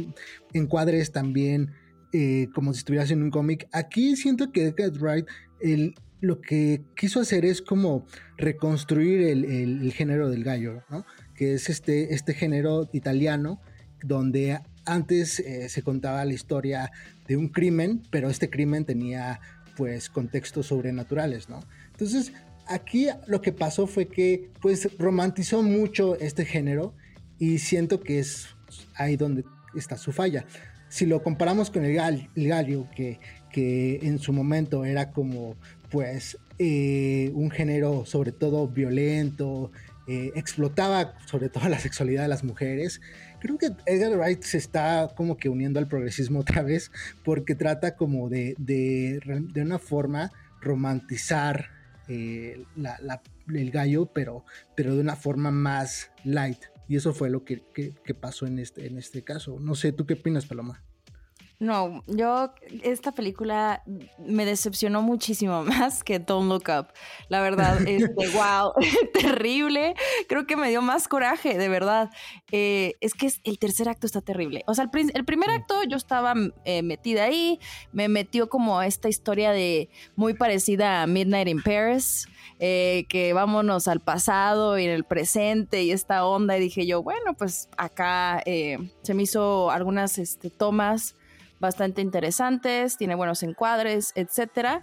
encuadres 0.53 1.13
también 1.13 1.73
eh, 2.13 2.49
como 2.55 2.73
si 2.73 2.79
estuvieras 2.79 3.11
en 3.11 3.23
un 3.23 3.31
cómic. 3.31 3.69
Aquí 3.73 4.17
siento 4.17 4.53
que 4.53 4.65
Edgar 4.65 4.93
Wright 4.93 5.27
el, 5.61 5.95
lo 6.21 6.41
que 6.41 6.83
quiso 6.97 7.21
hacer 7.21 7.45
es 7.45 7.61
como 7.61 8.07
reconstruir 8.37 9.23
el, 9.23 9.93
género 9.93 10.31
del 10.31 10.45
gallo, 10.45 10.83
¿no? 10.91 11.05
que 11.35 11.55
es 11.55 11.69
este, 11.69 12.15
este 12.15 12.35
género 12.35 12.89
italiano 12.93 13.61
donde 14.03 14.61
antes 14.87 15.41
eh, 15.41 15.69
se 15.69 15.83
contaba 15.83 16.25
la 16.25 16.33
historia 16.33 16.91
de 17.27 17.37
un 17.37 17.49
crimen, 17.49 18.03
pero 18.11 18.29
este 18.29 18.51
crimen 18.51 18.85
tenía 18.85 19.41
pues 19.77 20.09
contextos 20.09 20.67
sobrenaturales, 20.67 21.49
¿no? 21.49 21.61
Entonces, 21.91 22.33
aquí 22.67 23.09
lo 23.27 23.41
que 23.41 23.53
pasó 23.53 23.87
fue 23.87 24.09
que 24.09 24.51
pues 24.61 24.89
romantizó 24.99 25.63
mucho 25.63 26.17
este 26.19 26.45
género 26.45 26.95
y 27.39 27.59
siento 27.59 28.01
que 28.01 28.19
es 28.19 28.49
ahí 28.95 29.17
donde 29.17 29.45
está 29.75 29.97
su 29.97 30.13
falla. 30.13 30.47
Si 30.89 31.07
lo 31.07 31.23
comparamos 31.23 31.71
con 31.71 31.85
el, 31.85 31.95
gallo, 31.95 32.89
que, 32.95 33.19
que 33.51 33.99
en 34.03 34.19
su 34.19 34.33
momento 34.33 34.85
era 34.85 35.11
como 35.11 35.57
pues 35.91 36.39
eh, 36.59 37.31
un 37.35 37.51
género 37.51 38.05
sobre 38.07 38.33
todo 38.33 38.69
violento, 38.69 39.73
eh, 40.07 40.33
explotaba 40.35 41.15
sobre 41.27 41.49
todo 41.49 41.69
la 41.69 41.79
sexualidad 41.79 42.23
de 42.23 42.29
las 42.29 42.45
mujeres. 42.45 43.01
Creo 43.41 43.59
que 43.59 43.71
Edgar 43.87 44.19
Wright 44.19 44.43
se 44.43 44.59
está 44.59 45.11
como 45.17 45.37
que 45.37 45.49
uniendo 45.49 45.79
al 45.79 45.89
progresismo 45.89 46.41
otra 46.41 46.63
vez 46.63 46.91
porque 47.25 47.55
trata 47.55 47.97
como 47.97 48.29
de, 48.29 48.55
de, 48.59 49.21
una 49.57 49.79
forma 49.79 50.31
romantizar 50.61 51.71
eh, 52.09 52.65
el 53.55 53.71
gallo, 53.71 54.07
pero, 54.07 54.45
pero 54.77 54.95
de 54.95 55.01
una 55.01 55.17
forma 55.17 55.51
más 55.51 56.11
light. 56.25 56.63
Y 56.89 56.97
eso 56.97 57.15
fue 57.15 57.31
lo 57.31 57.45
que, 57.45 57.63
que 57.73 58.15
pasó 58.15 58.47
en 58.47 58.59
este, 58.59 58.87
en 58.87 58.99
este 58.99 59.25
caso. 59.25 59.59
No 59.59 59.75
sé, 59.75 59.93
¿tú 59.93 60.07
qué 60.07 60.15
opinas, 60.15 60.47
Paloma? 60.47 60.83
No, 61.61 62.03
yo 62.09 62.53
esta 62.83 63.13
película 63.13 63.83
me 64.19 64.45
decepcionó 64.45 65.03
muchísimo 65.03 65.63
más 65.65 66.03
que 66.03 66.19
Don't 66.19 66.49
Look 66.49 66.65
Up. 66.69 66.89
La 67.29 67.41
verdad, 67.41 67.81
este, 67.87 68.29
wow, 68.31 68.73
terrible. 69.13 69.95
Creo 70.29 70.47
que 70.47 70.57
me 70.57 70.69
dio 70.69 70.83
más 70.83 71.07
coraje, 71.09 71.57
de 71.57 71.69
verdad. 71.69 72.11
Eh, 72.51 72.95
es 73.01 73.15
que 73.15 73.33
el 73.45 73.59
tercer 73.59 73.89
acto 73.89 74.07
está 74.07 74.21
terrible. 74.21 74.65
O 74.67 74.75
sea, 74.75 74.85
el, 74.85 75.25
primer 75.25 75.51
acto 75.51 75.85
yo 75.85 75.97
estaba 75.97 76.35
eh, 76.65 76.83
metida 76.83 77.25
ahí, 77.25 77.61
me 77.93 78.09
metió 78.09 78.49
como 78.49 78.83
esta 78.83 79.09
historia 79.09 79.53
de 79.53 79.89
muy 80.17 80.35
parecida 80.35 81.03
a 81.03 81.07
Midnight 81.07 81.49
in 81.49 81.63
Paris. 81.63 82.27
Eh, 82.61 83.07
que 83.09 83.33
vámonos 83.33 83.89
al 83.89 83.99
pasado 84.01 84.79
y 84.79 84.85
en 84.85 84.91
el 84.91 85.03
presente 85.05 85.83
y 85.83 85.91
esta 85.91 86.25
onda 86.25 86.57
y 86.57 86.61
dije 86.61 86.87
yo, 86.87 87.03
bueno, 87.03 87.35
pues 87.35 87.69
acá 87.77 88.43
se 88.45 89.15
me 89.15 89.25
hizo 89.25 89.71
algunas 89.73 90.19
este, 90.19 90.51
tomas 90.51 91.17
bastante 91.65 92.03
interesantes, 92.03 92.97
tiene 92.97 93.15
buenos 93.15 93.43
encuadres, 93.43 94.13
etc. 94.15 94.83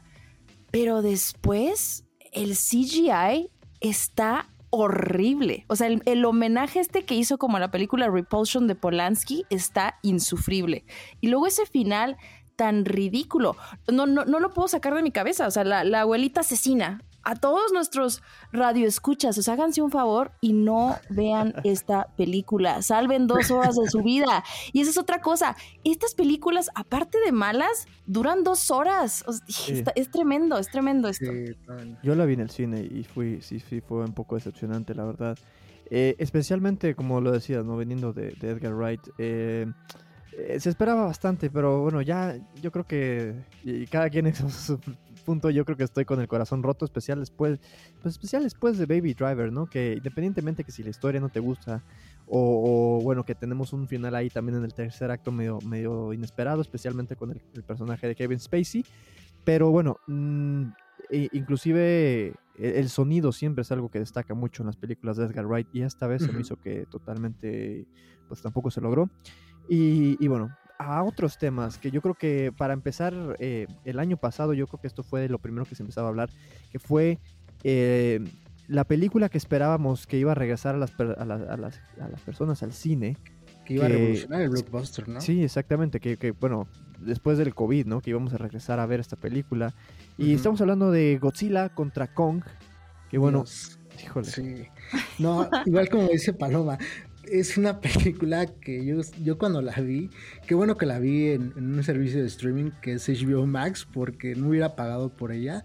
Pero 0.72 1.02
después 1.02 2.06
el 2.32 2.56
CGI 2.56 3.50
está 3.80 4.50
horrible. 4.70 5.66
O 5.68 5.76
sea, 5.76 5.88
el, 5.88 6.26
homenaje 6.26 6.80
este 6.80 7.04
que 7.04 7.16
hizo 7.16 7.38
como 7.38 7.60
la 7.60 7.72
película 7.72 8.10
Repulsion 8.10 8.68
de 8.68 8.76
Polanski 8.76 9.46
está 9.50 10.00
insufrible. 10.02 10.86
Y 11.20 11.28
luego 11.28 11.48
ese 11.48 11.66
final 11.66 12.18
tan 12.56 12.86
ridículo. 12.86 13.56
No, 13.92 14.06
no, 14.06 14.26
no 14.26 14.40
lo 14.40 14.52
puedo 14.52 14.68
sacar 14.68 14.96
de 14.96 15.04
mi 15.04 15.12
cabeza. 15.12 15.48
O 15.48 15.52
sea, 15.52 15.64
la, 15.64 15.84
la 15.84 16.02
abuelita 16.02 16.42
asesina 16.42 17.04
a 17.24 17.36
todos 17.36 17.72
nuestros 17.74 18.22
radioescuchas, 18.52 19.38
os 19.38 19.48
háganse 19.48 19.82
un 19.82 19.92
favor 19.92 20.32
y 20.42 20.54
no 20.54 20.98
vean 21.10 21.54
esta 21.64 22.08
película. 22.18 22.82
Salven 22.82 23.28
dos 23.28 23.52
horas 23.52 23.76
de 23.76 23.90
su 23.90 24.02
vida. 24.02 24.44
Y 24.74 24.82
esa 24.82 24.92
es 24.92 24.98
otra 24.98 25.22
cosa. 25.22 25.56
Estas 25.84 26.16
películas, 26.16 26.70
aparte 26.76 27.18
de 27.26 27.32
malas, 27.32 27.88
duran 28.06 28.44
dos 28.44 28.72
horas. 28.72 29.24
es 29.96 30.12
tremendo, 30.12 30.58
es 30.58 30.70
tremendo 30.70 31.08
esto. 31.08 31.32
Yo 32.04 32.16
la 32.16 32.26
vi 32.26 32.34
en 32.34 32.42
el 32.42 32.50
cine 32.50 32.82
y 32.82 33.04
fui, 33.04 33.42
sí, 33.42 33.60
sí, 33.60 33.82
fue 33.82 34.04
un 34.04 34.14
poco 34.14 34.36
decepcionante, 34.36 34.96
la 34.96 35.06
verdad. 35.06 35.38
Eh, 35.94 36.16
especialmente, 36.20 36.96
como 36.96 37.20
lo 37.20 37.32
decías, 37.32 37.66
¿no? 37.66 37.76
Veniendo 37.76 38.14
de, 38.14 38.30
Edgar 38.42 38.74
Wright. 38.74 39.02
Eh, 39.18 39.68
eh, 40.38 40.60
se 40.60 40.70
esperaba 40.70 41.04
bastante, 41.04 41.50
pero 41.50 41.82
bueno, 41.82 42.02
ya 42.02 42.38
yo 42.62 42.72
creo 42.72 42.88
que 42.88 43.36
y 43.64 43.86
cada 43.88 44.10
quien 44.10 44.26
es 44.28 44.38
su 44.38 44.80
punto 45.22 45.50
yo 45.50 45.66
creo 45.66 45.78
que 45.78 45.84
estoy 45.84 46.06
con 46.06 46.20
el 46.20 46.28
corazón 46.28 46.64
roto, 46.64 46.86
especial 46.86 47.20
después, 47.20 47.60
pues 48.02 48.16
especial 48.16 48.44
después 48.44 48.78
de 48.78 48.86
Baby 48.86 49.14
Driver, 49.14 49.52
¿no? 49.52 49.68
Que 49.68 49.94
independientemente 49.98 50.64
que 50.64 50.72
si 50.72 50.84
la 50.84 50.90
historia 50.90 51.22
no 51.22 51.30
te 51.30 51.40
gusta 51.40 51.84
o, 52.28 53.00
bueno, 53.04 53.26
que 53.26 53.36
tenemos 53.36 53.74
un 53.74 53.88
final 53.88 54.16
ahí 54.16 54.30
también 54.30 54.58
en 54.58 54.64
el 54.64 54.74
tercer 54.74 55.12
acto 55.12 55.32
medio, 55.32 55.60
medio 55.66 56.14
inesperado, 56.14 56.62
especialmente 56.62 57.16
con 57.16 57.32
el, 57.32 57.64
personaje 57.64 58.08
de 58.08 58.16
Kevin 58.16 58.40
Spacey, 58.40 58.86
pero 59.44 59.70
bueno, 59.72 59.98
mm, 60.08 60.68
inclusive 61.34 62.34
el, 62.58 62.90
sonido 62.90 63.32
siempre 63.32 63.64
es 63.64 63.72
algo 63.72 63.90
que 63.90 64.00
destaca 64.00 64.34
mucho 64.34 64.64
en 64.64 64.68
las 64.68 64.78
películas 64.78 65.18
de 65.18 65.26
Edgar 65.26 65.46
Wright 65.46 65.68
y 65.74 65.82
esta 65.82 66.08
vez 66.08 66.24
se 66.24 66.32
me 66.32 66.42
hizo 66.42 66.56
que 66.58 66.86
totalmente, 66.86 67.86
pues 68.28 68.42
tampoco 68.42 68.72
se 68.72 68.82
logró. 68.82 69.10
Y, 69.68 70.18
y, 70.24 70.28
bueno, 70.28 70.50
a 70.82 71.04
otros 71.04 71.38
temas 71.38 71.78
que 71.78 71.92
yo 71.92 72.02
creo 72.02 72.16
que 72.16 72.52
para 72.56 72.74
empezar 72.74 73.14
eh, 73.40 73.68
el 73.86 74.00
año 74.00 74.18
pasado 74.18 74.54
yo 74.54 74.68
creo 74.68 74.82
que 74.82 74.88
esto 74.88 75.04
fue 75.04 75.30
lo 75.30 75.40
primero 75.40 75.66
que 75.66 75.76
se 75.76 75.84
empezaba 75.84 76.08
a 76.08 76.10
hablar 76.10 76.30
que 76.72 76.80
fue 76.80 77.20
eh, 77.64 78.20
la 78.68 78.84
película 78.86 79.30
que 79.30 79.38
esperábamos 79.38 80.08
que 80.08 80.18
iba 80.18 80.32
a 80.32 80.36
regresar 80.36 80.76
a 80.76 80.78
las, 80.80 80.92
a, 81.00 81.26
las, 81.26 81.42
a 81.42 81.58
las, 81.58 82.22
personas 82.22 82.64
al 82.64 82.74
cine 82.74 83.18
que 83.66 83.76
iba 83.76 83.86
a 83.86 83.90
revolucionar 83.90 84.42
el 84.42 84.50
blockbuster 84.50 85.08
¿no? 85.08 85.22
sí 85.22 85.44
exactamente 85.44 86.00
que, 86.00 86.18
que, 86.18 86.32
bueno 86.32 86.68
después 87.00 87.38
del 87.38 87.54
covid 87.54 87.86
no 87.86 88.02
que 88.02 88.10
íbamos 88.10 88.34
a 88.34 88.38
regresar 88.38 88.80
a 88.80 88.86
ver 88.86 89.00
esta 89.00 89.16
película. 89.16 89.74
Y 90.18 90.36
estamos 90.36 90.62
hablando 90.62 90.92
de 90.92 91.18
Godzilla 91.20 91.70
contra 91.70 92.14
Kong 92.14 92.44
que 93.10 93.18
bueno 93.18 93.44
híjole. 94.04 94.26
sí. 94.26 94.68
No 95.20 95.50
igual 95.66 95.90
como 95.90 96.08
dice 96.08 96.34
Paloma 96.34 96.78
es 97.32 97.58
una 97.58 97.80
película 97.82 98.46
que 98.46 98.86
yo, 98.86 99.02
yo 99.24 99.38
cuando 99.38 99.62
la 99.62 99.74
vi, 99.74 100.10
qué 100.48 100.56
bueno 100.56 100.78
que 100.78 100.86
la 100.86 101.00
vi 101.00 101.30
en, 101.30 101.54
un 101.56 101.84
servicio 101.84 102.22
de 102.22 102.28
streaming 102.28 102.72
que 102.82 102.94
es 102.94 103.08
HBO 103.08 103.46
Max, 103.48 103.88
porque 103.92 104.36
no 104.36 104.50
hubiera 104.50 104.76
pagado 104.76 105.10
por 105.10 105.32
ella. 105.32 105.64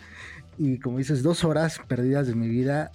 Y 0.59 0.79
como 0.79 0.99
dices, 0.99 1.23
dos 1.23 1.45
horas 1.45 1.81
perdidas 1.87 2.27
de 2.27 2.35
mi 2.35 2.49
vida. 2.49 2.93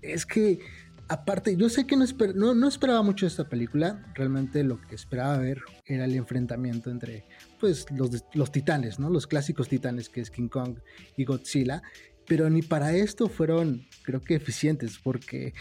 Es 0.00 0.24
que, 0.26 0.60
aparte, 1.08 1.56
yo 1.56 1.68
sé 1.68 1.86
que 1.86 1.96
no, 1.96 2.54
no, 2.54 2.68
esperaba 2.68 3.02
mucho 3.02 3.26
esta 3.26 3.48
película. 3.48 4.04
Realmente 4.14 4.62
lo 4.62 4.80
que 4.80 4.94
esperaba 4.94 5.38
ver 5.38 5.60
era 5.86 6.04
el 6.04 6.14
enfrentamiento 6.14 6.90
entre 6.90 7.24
pues, 7.58 7.86
los, 7.90 8.24
los 8.34 8.52
titanes, 8.52 8.98
¿no? 8.98 9.10
Los 9.10 9.26
clásicos 9.26 9.68
titanes 9.68 10.08
que 10.08 10.20
es 10.20 10.30
King 10.30 10.48
Kong 10.48 10.78
y 11.16 11.24
Godzilla 11.24 11.82
pero 12.30 12.48
ni 12.48 12.62
para 12.62 12.94
esto 12.94 13.28
fueron, 13.28 13.88
creo 14.04 14.20
que, 14.20 14.36
eficientes, 14.36 15.00
porque 15.02 15.52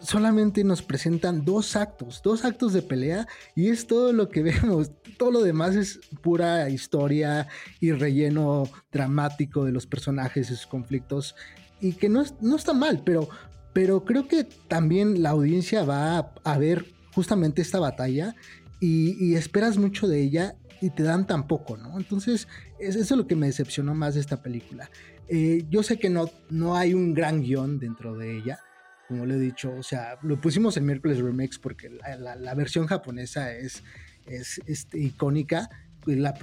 solamente 0.00 0.64
nos 0.64 0.82
presentan 0.82 1.44
dos 1.44 1.76
actos, 1.76 2.20
dos 2.22 2.44
actos 2.44 2.72
de 2.72 2.82
pelea 2.82 3.26
y 3.54 3.68
es 3.68 3.86
todo 3.86 4.12
lo 4.12 4.28
que 4.28 4.42
vemos. 4.42 4.90
Todo 5.18 5.30
lo 5.30 5.42
demás 5.42 5.76
es 5.76 6.00
pura 6.22 6.68
historia 6.68 7.48
y 7.80 7.92
relleno 7.92 8.64
dramático 8.92 9.64
de 9.64 9.72
los 9.72 9.86
personajes 9.86 10.50
y 10.50 10.56
sus 10.56 10.66
conflictos 10.66 11.34
y 11.80 11.92
que 11.92 12.08
no, 12.08 12.24
no 12.40 12.56
está 12.56 12.72
mal, 12.72 13.02
pero, 13.04 13.28
pero 13.72 14.04
creo 14.04 14.26
que 14.26 14.44
también 14.44 15.22
la 15.22 15.30
audiencia 15.30 15.84
va 15.84 16.32
a, 16.42 16.58
ver 16.58 16.86
justamente 17.14 17.62
esta 17.62 17.78
batalla 17.78 18.34
y, 18.80 19.34
esperas 19.34 19.76
mucho 19.76 20.08
de 20.08 20.22
ella 20.22 20.56
y 20.80 20.90
te 20.90 21.02
dan 21.02 21.26
tan 21.26 21.46
poco, 21.46 21.76
¿no? 21.76 21.96
Entonces, 21.98 22.48
eso 22.78 23.00
es 23.00 23.10
lo 23.10 23.26
que 23.26 23.36
me 23.36 23.46
decepcionó 23.46 23.94
más 23.94 24.14
de 24.14 24.20
esta 24.20 24.42
película. 24.42 24.90
Eh, 25.28 25.64
yo 25.70 25.82
sé 25.82 25.98
que 25.98 26.10
no, 26.10 26.30
no 26.50 26.76
hay 26.76 26.92
un 26.92 27.14
gran 27.14 27.42
guion 27.42 27.78
dentro 27.78 28.16
de 28.16 28.36
ella, 28.36 28.60
como 29.08 29.26
le 29.26 29.34
he 29.34 29.38
dicho, 29.38 29.74
o 29.74 29.82
sea, 29.82 30.18
lo 30.22 30.40
pusimos 30.40 30.76
en 30.76 30.86
miércoles 30.86 31.18
remix 31.18 31.58
porque 31.58 31.90
la, 31.90 32.54
versión 32.54 32.86
japonesa 32.86 33.52
es, 33.52 33.82
es 34.26 34.60
este, 34.66 34.98
icónica. 34.98 35.68
La, 36.06 36.34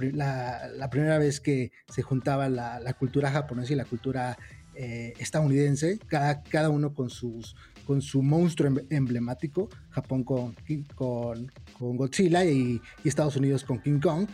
la, 0.74 0.90
primera 0.90 1.18
vez 1.18 1.40
que 1.40 1.70
se 1.88 2.02
juntaba 2.02 2.48
la, 2.48 2.92
cultura 2.98 3.30
japonesa 3.30 3.72
y 3.72 3.76
la 3.76 3.84
cultura 3.84 4.36
eh, 4.74 5.12
estadounidense, 5.18 5.98
cada, 6.08 6.42
cada 6.42 6.68
uno 6.68 6.94
con 6.94 7.10
sus 7.10 7.54
con 7.86 8.00
su 8.00 8.22
monstruo 8.22 8.68
em, 8.68 8.86
emblemático, 8.90 9.68
Japón 9.90 10.24
con, 10.24 10.54
con, 10.94 11.50
con 11.78 11.96
Godzilla 11.96 12.44
y, 12.44 12.80
Estados 13.04 13.36
Unidos 13.36 13.64
con 13.64 13.80
King 13.80 14.00
Kong. 14.00 14.28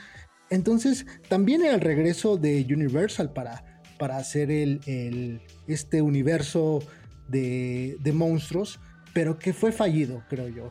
Entonces, 0.51 1.07
también 1.29 1.65
el 1.65 1.81
regreso 1.81 2.37
de 2.37 2.67
Universal 2.71 3.33
para, 3.33 3.83
para 3.99 4.17
hacer 4.17 4.51
el, 4.51 4.81
el 4.87 5.41
este 5.67 6.01
universo 6.01 6.81
de, 7.29 7.97
de, 8.01 8.13
monstruos, 8.13 8.81
pero 9.13 9.39
que 9.39 9.53
fue 9.53 9.73
fallido, 9.73 10.23
creo 10.29 10.49
yo. 10.49 10.69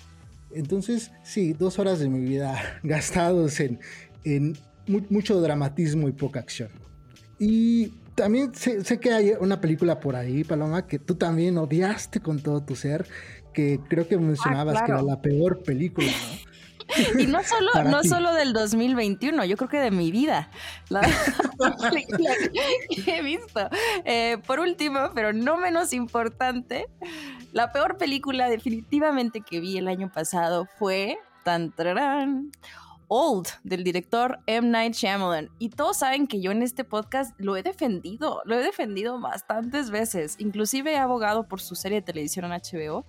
Entonces, 0.52 1.12
sí, 1.24 1.54
dos 1.54 1.80
horas 1.80 2.00
de 2.00 2.10
mi 2.10 2.20
vida 2.20 2.60
gastados 2.84 3.60
en, 3.60 3.80
en 4.24 4.58
mucho 5.10 5.40
dramatismo 5.42 6.08
y 6.08 6.12
poca 6.12 6.40
acción. 6.40 6.70
Y 7.40 7.92
también 8.16 8.52
sé, 8.56 9.00
que 9.00 9.12
hay 9.12 9.34
una 9.40 9.62
película 9.62 10.00
por 10.00 10.16
ahí, 10.16 10.44
Paloma, 10.44 10.88
que 10.88 10.98
tú 10.98 11.16
también 11.16 11.58
odiaste 11.58 12.20
con 12.20 12.40
todo 12.40 12.64
tu 12.64 12.76
ser, 12.76 13.06
que 13.54 13.80
creo 13.88 14.08
que 14.08 14.18
mencionabas 14.18 14.82
que 14.82 14.92
era 14.92 15.04
la 15.04 15.22
peor 15.22 15.62
película, 15.62 16.08
Y 17.18 17.28
no 17.28 17.44
solo, 17.44 17.84
no 17.86 18.04
solo 18.04 18.34
del 18.34 18.54
2021, 18.54 19.46
yo 19.46 19.58
creo 19.58 19.70
que 19.70 19.80
de 19.80 19.92
mi 19.92 20.12
vida. 20.12 20.50
La, 20.90 21.02
película 21.90 22.32
que 22.90 23.18
he 23.18 23.22
visto. 23.22 23.70
Eh, 24.06 24.38
por 24.46 24.60
último, 24.60 25.12
pero 25.14 25.34
no 25.34 25.58
menos 25.58 25.94
importante, 25.94 26.88
la 27.52 27.72
peor 27.72 27.98
película 27.98 28.50
definitivamente 28.50 29.42
que 29.42 29.60
vi 29.60 29.78
el 29.78 29.88
año 29.88 30.12
pasado 30.12 30.68
fue 30.78 31.18
tan, 31.44 31.74
Old 33.10 33.48
del 33.64 33.86
director 33.86 34.40
M. 34.48 34.68
Night 34.68 34.94
Shyamalan. 34.94 35.50
Y 35.60 35.70
todos 35.70 36.00
saben 36.00 36.28
que 36.28 36.42
yo 36.42 36.52
en 36.52 36.62
este 36.62 36.84
podcast 36.84 37.34
lo 37.40 37.56
he 37.56 37.64
defendido, 37.64 38.42
lo 38.44 38.56
he 38.56 38.64
defendido 38.64 39.20
bastantes 39.22 39.90
veces. 39.90 40.36
Inclusive 40.40 40.92
he 40.92 40.98
abogado 40.98 41.48
por 41.48 41.62
su 41.62 41.76
serie 41.76 42.00
de 42.00 42.06
televisión 42.06 42.46
en 42.46 42.52
HBO 42.52 43.06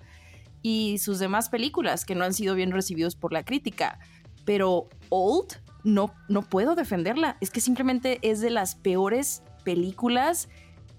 y 0.63 0.99
sus 0.99 1.19
demás 1.19 1.49
películas 1.49 2.05
que 2.05 2.15
no 2.15 2.25
han 2.25 2.35
sido 2.35 2.55
bien 2.55 2.73
recibidos 2.73 3.17
por 3.17 3.33
la 3.33 3.45
crítica. 3.45 3.99
Pero 4.45 4.89
Old 5.09 5.57
no, 5.85 6.13
no 6.29 6.43
puedo 6.43 6.75
defenderla. 6.75 7.37
Es 7.41 7.51
que 7.51 7.61
simplemente 7.61 8.19
es 8.23 8.41
de 8.41 8.51
las 8.51 8.75
peores 8.75 9.43
películas, 9.65 10.49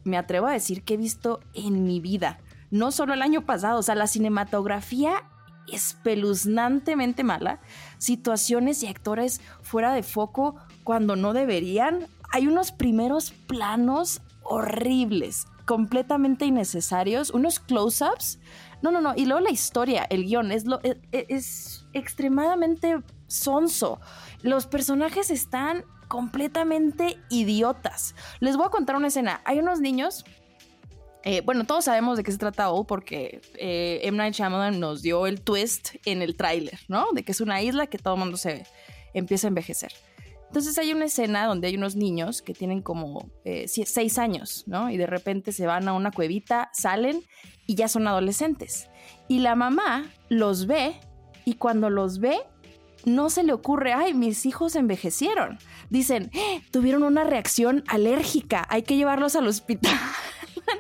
me 0.03 0.17
atrevo 0.17 0.47
a 0.47 0.53
decir, 0.53 0.83
que 0.83 0.95
he 0.95 0.97
visto 0.97 1.39
en 1.53 1.83
mi 1.83 1.99
vida. 1.99 2.39
No 2.71 2.91
solo 2.91 3.13
el 3.13 3.21
año 3.21 3.45
pasado, 3.45 3.79
o 3.79 3.83
sea, 3.83 3.95
la 3.95 4.07
cinematografía 4.07 5.23
espeluznantemente 5.71 7.23
mala, 7.23 7.59
situaciones 7.97 8.83
y 8.83 8.87
actores 8.87 9.41
fuera 9.61 9.93
de 9.93 10.03
foco 10.03 10.55
cuando 10.83 11.15
no 11.15 11.33
deberían. 11.33 12.07
Hay 12.31 12.47
unos 12.47 12.71
primeros 12.71 13.31
planos 13.31 14.21
horribles, 14.43 15.45
completamente 15.65 16.45
innecesarios, 16.45 17.29
unos 17.29 17.59
close-ups. 17.59 18.39
No, 18.81 18.91
no, 18.91 19.01
no. 19.01 19.13
Y 19.15 19.25
luego 19.25 19.41
la 19.41 19.51
historia, 19.51 20.05
el 20.09 20.25
guion, 20.25 20.51
es, 20.51 20.65
lo, 20.65 20.79
es, 20.83 20.97
e, 21.11 21.25
es 21.29 21.85
extremadamente 21.93 23.01
sonso. 23.27 23.99
Los 24.41 24.67
personajes 24.67 25.29
están 25.29 25.83
completamente 26.07 27.17
idiotas. 27.29 28.15
Les 28.39 28.57
voy 28.57 28.65
a 28.65 28.69
contar 28.69 28.95
una 28.95 29.07
escena. 29.07 29.41
Hay 29.45 29.59
unos 29.59 29.79
niños 29.79 30.25
eh, 31.23 31.41
bueno, 31.41 31.65
todos 31.65 31.85
sabemos 31.85 32.17
de 32.17 32.23
qué 32.23 32.31
se 32.31 32.37
trata 32.37 32.71
O 32.71 32.85
porque 32.85 33.41
eh, 33.55 33.99
M. 34.03 34.17
Night 34.17 34.35
Shyamalan 34.35 34.79
nos 34.79 35.01
dio 35.01 35.27
el 35.27 35.41
twist 35.41 35.95
en 36.05 36.21
el 36.21 36.37
tráiler, 36.37 36.79
¿no? 36.87 37.07
De 37.11 37.23
que 37.23 37.33
es 37.33 37.41
una 37.41 37.61
isla 37.61 37.87
que 37.87 37.97
todo 37.97 38.13
el 38.13 38.21
mundo 38.21 38.37
se 38.37 38.65
empieza 39.13 39.47
a 39.47 39.49
envejecer. 39.49 39.91
Entonces 40.49 40.79
hay 40.79 40.91
una 40.91 41.05
escena 41.05 41.45
donde 41.45 41.67
hay 41.67 41.75
unos 41.75 41.95
niños 41.95 42.41
que 42.41 42.53
tienen 42.53 42.81
como 42.81 43.29
eh, 43.45 43.67
seis 43.67 44.17
años, 44.17 44.63
¿no? 44.65 44.89
Y 44.89 44.97
de 44.97 45.05
repente 45.05 45.51
se 45.51 45.67
van 45.67 45.87
a 45.87 45.93
una 45.93 46.09
cuevita, 46.09 46.71
salen 46.73 47.21
y 47.67 47.75
ya 47.75 47.87
son 47.87 48.07
adolescentes. 48.07 48.89
Y 49.27 49.39
la 49.39 49.53
mamá 49.53 50.11
los 50.27 50.65
ve 50.65 50.99
y 51.45 51.53
cuando 51.53 51.91
los 51.91 52.19
ve 52.19 52.39
no 53.05 53.29
se 53.29 53.43
le 53.43 53.53
ocurre, 53.53 53.93
ay, 53.93 54.15
mis 54.15 54.47
hijos 54.47 54.75
envejecieron. 54.75 55.59
Dicen, 55.91 56.31
¡Eh! 56.33 56.63
tuvieron 56.71 57.03
una 57.03 57.23
reacción 57.23 57.83
alérgica, 57.87 58.65
hay 58.69 58.81
que 58.81 58.97
llevarlos 58.97 59.35
al 59.35 59.47
hospital. 59.47 59.93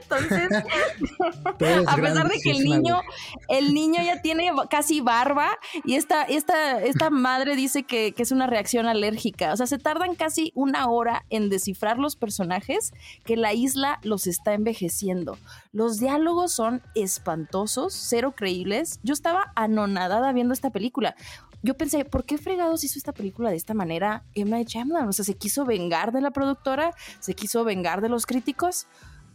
Entonces, 0.01 0.49
a 1.87 1.95
pesar 1.95 2.29
de 2.29 2.39
que 2.41 2.51
el 2.51 2.63
niño, 2.63 3.01
el 3.47 3.73
niño 3.73 4.01
ya 4.01 4.21
tiene 4.21 4.51
casi 4.69 5.01
barba 5.01 5.57
y 5.83 5.95
esta, 5.95 6.23
esta, 6.23 6.81
esta 6.81 7.09
madre 7.09 7.55
dice 7.55 7.83
que, 7.83 8.13
que, 8.13 8.23
es 8.23 8.31
una 8.31 8.47
reacción 8.47 8.85
alérgica. 8.85 9.53
O 9.53 9.57
sea, 9.57 9.67
se 9.67 9.77
tardan 9.77 10.15
casi 10.15 10.51
una 10.55 10.87
hora 10.87 11.25
en 11.29 11.49
descifrar 11.49 11.97
los 11.97 12.15
personajes 12.15 12.93
que 13.23 13.37
la 13.37 13.53
isla 13.53 13.99
los 14.03 14.27
está 14.27 14.53
envejeciendo. 14.53 15.37
Los 15.71 15.99
diálogos 15.99 16.51
son 16.51 16.81
espantosos, 16.95 17.93
cero 17.93 18.33
creíbles. 18.35 18.99
Yo 19.03 19.13
estaba 19.13 19.51
anonadada 19.55 20.31
viendo 20.33 20.53
esta 20.53 20.69
película 20.69 21.15
yo 21.61 21.75
pensé, 21.75 22.05
¿por 22.05 22.23
qué 22.25 22.37
fregados 22.37 22.83
hizo 22.83 22.97
esta 22.97 23.11
película 23.11 23.49
de 23.49 23.57
esta 23.57 23.73
manera 23.73 24.23
Emma 24.33 24.63
Chamberlain? 24.63 25.09
O 25.09 25.13
sea, 25.13 25.25
se 25.25 25.35
quiso 25.35 25.65
vengar 25.65 26.11
de 26.11 26.21
la 26.21 26.31
productora, 26.31 26.93
se 27.19 27.33
quiso 27.33 27.63
vengar 27.63 28.01
de 28.01 28.09
los 28.09 28.25
críticos, 28.25 28.87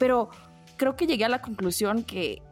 pero 0.04 0.28
creo 0.76 0.96
que 0.96 1.06
llegué 1.06 1.24
a 1.24 1.30
la 1.30 1.40
conclusión 1.40 2.02
que 2.02 2.42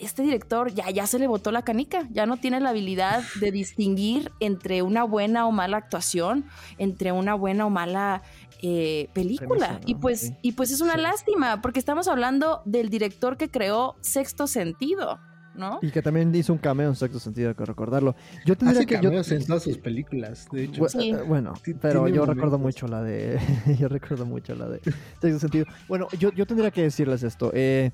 este 0.00 0.22
director 0.22 0.74
ya, 0.74 0.90
ya 0.90 1.06
se 1.06 1.20
le 1.20 1.28
botó 1.28 1.52
la 1.52 1.62
canica, 1.62 2.08
ya 2.10 2.26
no 2.26 2.38
tiene 2.38 2.58
la 2.58 2.70
habilidad 2.70 3.22
de 3.40 3.52
distinguir 3.52 4.32
entre 4.40 4.82
una 4.82 5.04
buena 5.04 5.46
o 5.46 5.52
mala 5.52 5.76
actuación, 5.76 6.44
entre 6.78 7.12
una 7.12 7.34
buena 7.34 7.66
o 7.66 7.70
mala 7.70 8.22
eh, 8.62 9.10
película. 9.12 9.80
Y 9.86 9.94
pues, 9.94 10.32
y 10.42 10.52
pues 10.52 10.72
es 10.72 10.80
una 10.80 10.96
lástima, 10.96 11.62
porque 11.62 11.78
estamos 11.78 12.08
hablando 12.08 12.62
del 12.64 12.90
director 12.90 13.36
que 13.36 13.48
creó 13.48 13.94
Sexto 14.00 14.48
Sentido. 14.48 15.20
¿No? 15.54 15.78
Y 15.82 15.90
que 15.90 16.02
también 16.02 16.34
hizo 16.34 16.52
un 16.52 16.58
cameo 16.58 16.88
en 16.88 16.96
sexto 16.96 17.18
sentido, 17.18 17.50
hay 17.50 17.54
que 17.54 17.64
recordarlo. 17.64 18.14
Yo 18.44 18.56
tendría 18.56 18.80
Hace 18.80 18.86
que 18.86 18.94
cameos 19.00 19.30
en 19.32 19.44
todas 19.46 19.62
sus 19.62 19.78
películas, 19.78 20.48
de 20.52 20.64
hecho. 20.64 20.86
Bueno, 21.26 21.54
eh, 21.66 21.74
pero 21.80 22.08
yo 22.08 22.26
recuerdo 22.26 22.58
mucho 22.58 22.86
la 22.88 23.02
de. 23.02 23.38
yo 23.78 23.88
recuerdo 23.88 24.26
mucho 24.26 24.54
la 24.54 24.68
de 24.68 24.80
sexto 25.20 25.38
sentido. 25.38 25.66
Bueno, 25.88 26.08
yo, 26.18 26.32
yo 26.32 26.46
tendría 26.46 26.70
que 26.70 26.82
decirles 26.82 27.22
esto. 27.22 27.50
Eh, 27.54 27.90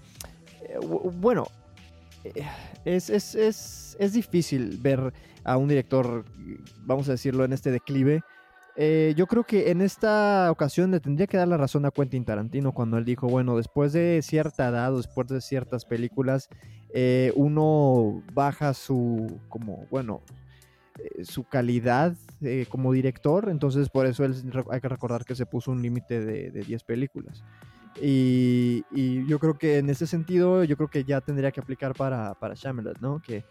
eh, 0.62 0.78
bueno, 1.14 1.46
es, 2.84 3.10
es, 3.10 3.34
es, 3.34 3.96
es 3.98 4.12
difícil 4.12 4.78
ver 4.80 5.12
a 5.44 5.56
un 5.56 5.68
director, 5.68 6.24
vamos 6.84 7.08
a 7.08 7.12
decirlo, 7.12 7.44
en 7.44 7.52
este 7.52 7.70
declive. 7.70 8.22
Yo 9.16 9.26
creo 9.26 9.42
que 9.42 9.70
en 9.70 9.80
esta 9.80 10.48
ocasión 10.52 10.92
le 10.92 11.00
tendría 11.00 11.26
que 11.26 11.36
dar 11.36 11.48
la 11.48 11.56
razón 11.56 11.84
a 11.84 11.90
Quentin 11.90 12.24
Tarantino 12.24 12.72
cuando 12.72 12.96
él 12.96 13.04
dijo, 13.04 13.26
bueno, 13.26 13.56
después 13.56 13.92
de 13.92 14.20
cierta 14.22 14.68
edad, 14.68 14.92
después 14.92 15.26
de 15.26 15.40
ciertas 15.40 15.84
películas, 15.84 16.48
eh, 16.90 17.32
uno 17.36 18.22
baja 18.32 18.72
su, 18.72 19.40
como, 19.48 19.86
bueno, 19.90 20.22
eh, 20.98 21.24
su 21.24 21.44
calidad 21.44 22.14
eh, 22.40 22.66
como 22.68 22.92
director, 22.92 23.48
entonces 23.50 23.90
por 23.90 24.06
eso 24.06 24.24
él, 24.24 24.34
hay 24.70 24.80
que 24.80 24.88
recordar 24.88 25.24
que 25.24 25.34
se 25.34 25.44
puso 25.44 25.70
un 25.70 25.82
límite 25.82 26.24
de, 26.24 26.50
10 26.50 26.84
películas. 26.84 27.44
Y, 28.00 28.84
yo 29.26 29.38
creo 29.38 29.58
que 29.58 29.78
en 29.78 29.90
ese 29.90 30.06
sentido, 30.06 30.64
yo 30.64 30.76
creo 30.76 30.88
que 30.88 31.04
ya 31.04 31.20
tendría 31.20 31.50
que 31.50 31.60
aplicar 31.60 31.94
para, 31.94 32.34
para 32.34 32.54
¿no? 33.00 33.20
Que, 33.20 33.44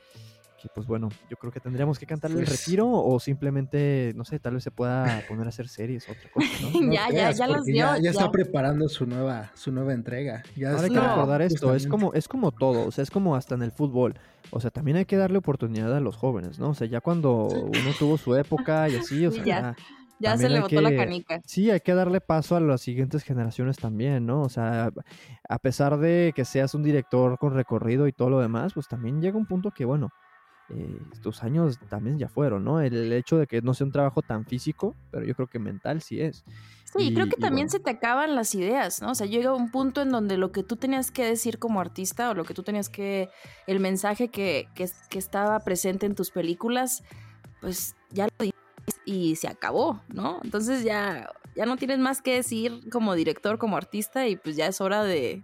que 0.57 0.69
pues 0.73 0.87
bueno, 0.87 1.09
yo 1.29 1.37
creo 1.37 1.51
que 1.51 1.59
tendríamos 1.59 1.99
que 1.99 2.05
cantarle 2.05 2.39
el 2.39 2.47
retiro 2.47 2.89
o 2.89 3.19
simplemente, 3.19 4.13
no 4.15 4.25
sé, 4.25 4.39
tal 4.39 4.55
vez 4.55 4.63
se 4.63 4.71
pueda 4.71 5.23
poner 5.27 5.45
a 5.45 5.49
hacer 5.49 5.67
series 5.67 6.07
o 6.09 6.11
otra 6.11 6.29
cosa, 6.31 6.47
¿no? 6.61 6.69
ya, 6.91 7.09
ya, 7.11 7.31
ya 7.31 7.47
los 7.47 7.65
dio. 7.65 7.97
Ya, 8.01 8.09
está 8.09 8.31
preparando 8.31 8.89
su 8.89 9.05
nueva, 9.05 9.51
su 9.53 9.71
nueva 9.71 9.93
entrega. 9.93 10.43
Ya 10.55 10.71
Ahora 10.71 10.83
hay 10.83 10.89
que 10.89 10.99
recordar 10.99 11.41
esto, 11.41 11.75
es 11.75 11.87
como, 11.87 12.13
es 12.13 12.27
como 12.27 12.51
todo, 12.51 12.87
o 12.87 12.91
sea, 12.91 13.03
es 13.03 13.11
como 13.11 13.35
hasta 13.35 13.55
en 13.55 13.61
el 13.61 13.71
fútbol. 13.71 14.15
O 14.49 14.59
sea, 14.59 14.71
también 14.71 14.97
hay 14.97 15.05
que 15.05 15.17
darle 15.17 15.37
oportunidad 15.37 15.95
a 15.95 15.99
los 15.99 16.15
jóvenes, 16.15 16.57
¿no? 16.57 16.69
O 16.69 16.73
sea, 16.73 16.87
ya 16.87 17.01
cuando 17.01 17.47
uno 17.47 17.91
tuvo 17.99 18.17
su 18.17 18.35
época 18.35 18.89
y 18.89 18.95
así, 18.95 19.25
o 19.25 19.31
sea, 19.31 19.43
ya. 19.43 19.75
Ya 20.19 20.37
se 20.37 20.49
le 20.49 20.61
botó 20.61 20.81
la 20.81 20.95
canica. 20.95 21.41
Sí, 21.45 21.69
hay 21.69 21.79
que 21.79 21.93
darle 21.93 22.21
paso 22.21 22.55
a 22.55 22.59
las 22.59 22.81
siguientes 22.81 23.23
generaciones 23.23 23.77
también, 23.77 24.25
¿no? 24.25 24.41
O 24.41 24.49
sea, 24.49 24.89
a 25.47 25.59
pesar 25.59 25.97
de 25.99 26.33
que 26.35 26.43
seas 26.43 26.73
un 26.73 26.81
director 26.81 27.37
con 27.37 27.53
recorrido 27.53 28.07
y 28.07 28.13
todo 28.13 28.31
lo 28.31 28.39
demás, 28.39 28.73
pues 28.73 28.87
también 28.87 29.21
llega 29.21 29.37
un 29.37 29.45
punto 29.45 29.71
que, 29.71 29.85
bueno, 29.85 30.09
eh, 30.69 30.99
tus 31.21 31.43
años 31.43 31.79
también 31.89 32.19
ya 32.19 32.27
fueron, 32.27 32.63
¿no? 32.63 32.81
El, 32.81 33.13
hecho 33.13 33.37
de 33.37 33.47
que 33.47 33.61
no 33.61 33.73
sea 33.73 33.85
un 33.85 33.91
trabajo 33.91 34.21
tan 34.21 34.45
físico, 34.45 34.95
pero 35.11 35.25
yo 35.25 35.33
creo 35.35 35.47
que 35.47 35.59
mental 35.59 36.01
sí 36.01 36.21
es. 36.21 36.43
Sí, 36.97 37.13
creo 37.13 37.27
que 37.27 37.35
también 37.35 37.69
se 37.69 37.79
te 37.79 37.91
acaban 37.91 38.35
las 38.35 38.55
ideas, 38.55 39.01
¿no? 39.01 39.11
O 39.11 39.15
sea, 39.15 39.27
llega 39.27 39.53
un 39.53 39.71
punto 39.71 40.01
en 40.01 40.09
donde 40.09 40.37
lo 40.37 40.51
que 40.51 40.63
tú 40.63 40.77
tenías 40.77 41.11
que 41.11 41.25
decir 41.25 41.59
como 41.59 41.79
artista 41.79 42.29
o 42.29 42.33
lo 42.33 42.43
que 42.43 42.53
tú 42.53 42.63
tenías 42.63 42.89
que, 42.89 43.29
el 43.67 43.79
mensaje 43.79 44.29
que, 44.29 44.69
que, 44.73 44.89
que 45.09 45.19
estaba 45.19 45.59
presente 45.59 46.05
en 46.05 46.15
tus 46.15 46.31
películas, 46.31 47.03
pues 47.61 47.95
ya 48.09 48.27
lo 48.39 48.49
y 49.05 49.35
se 49.35 49.47
acabó, 49.47 50.01
¿no? 50.13 50.39
Entonces 50.43 50.83
ya 50.83 51.29
ya 51.57 51.65
no 51.65 51.75
tienes 51.75 51.97
más 51.97 52.21
que 52.21 52.35
decir 52.35 52.87
como 52.91 53.15
director, 53.15 53.57
como 53.57 53.77
artista, 53.77 54.27
y 54.27 54.35
pues 54.35 54.55
ya 54.55 54.67
es 54.67 54.79
hora 54.79 55.03
de, 55.03 55.41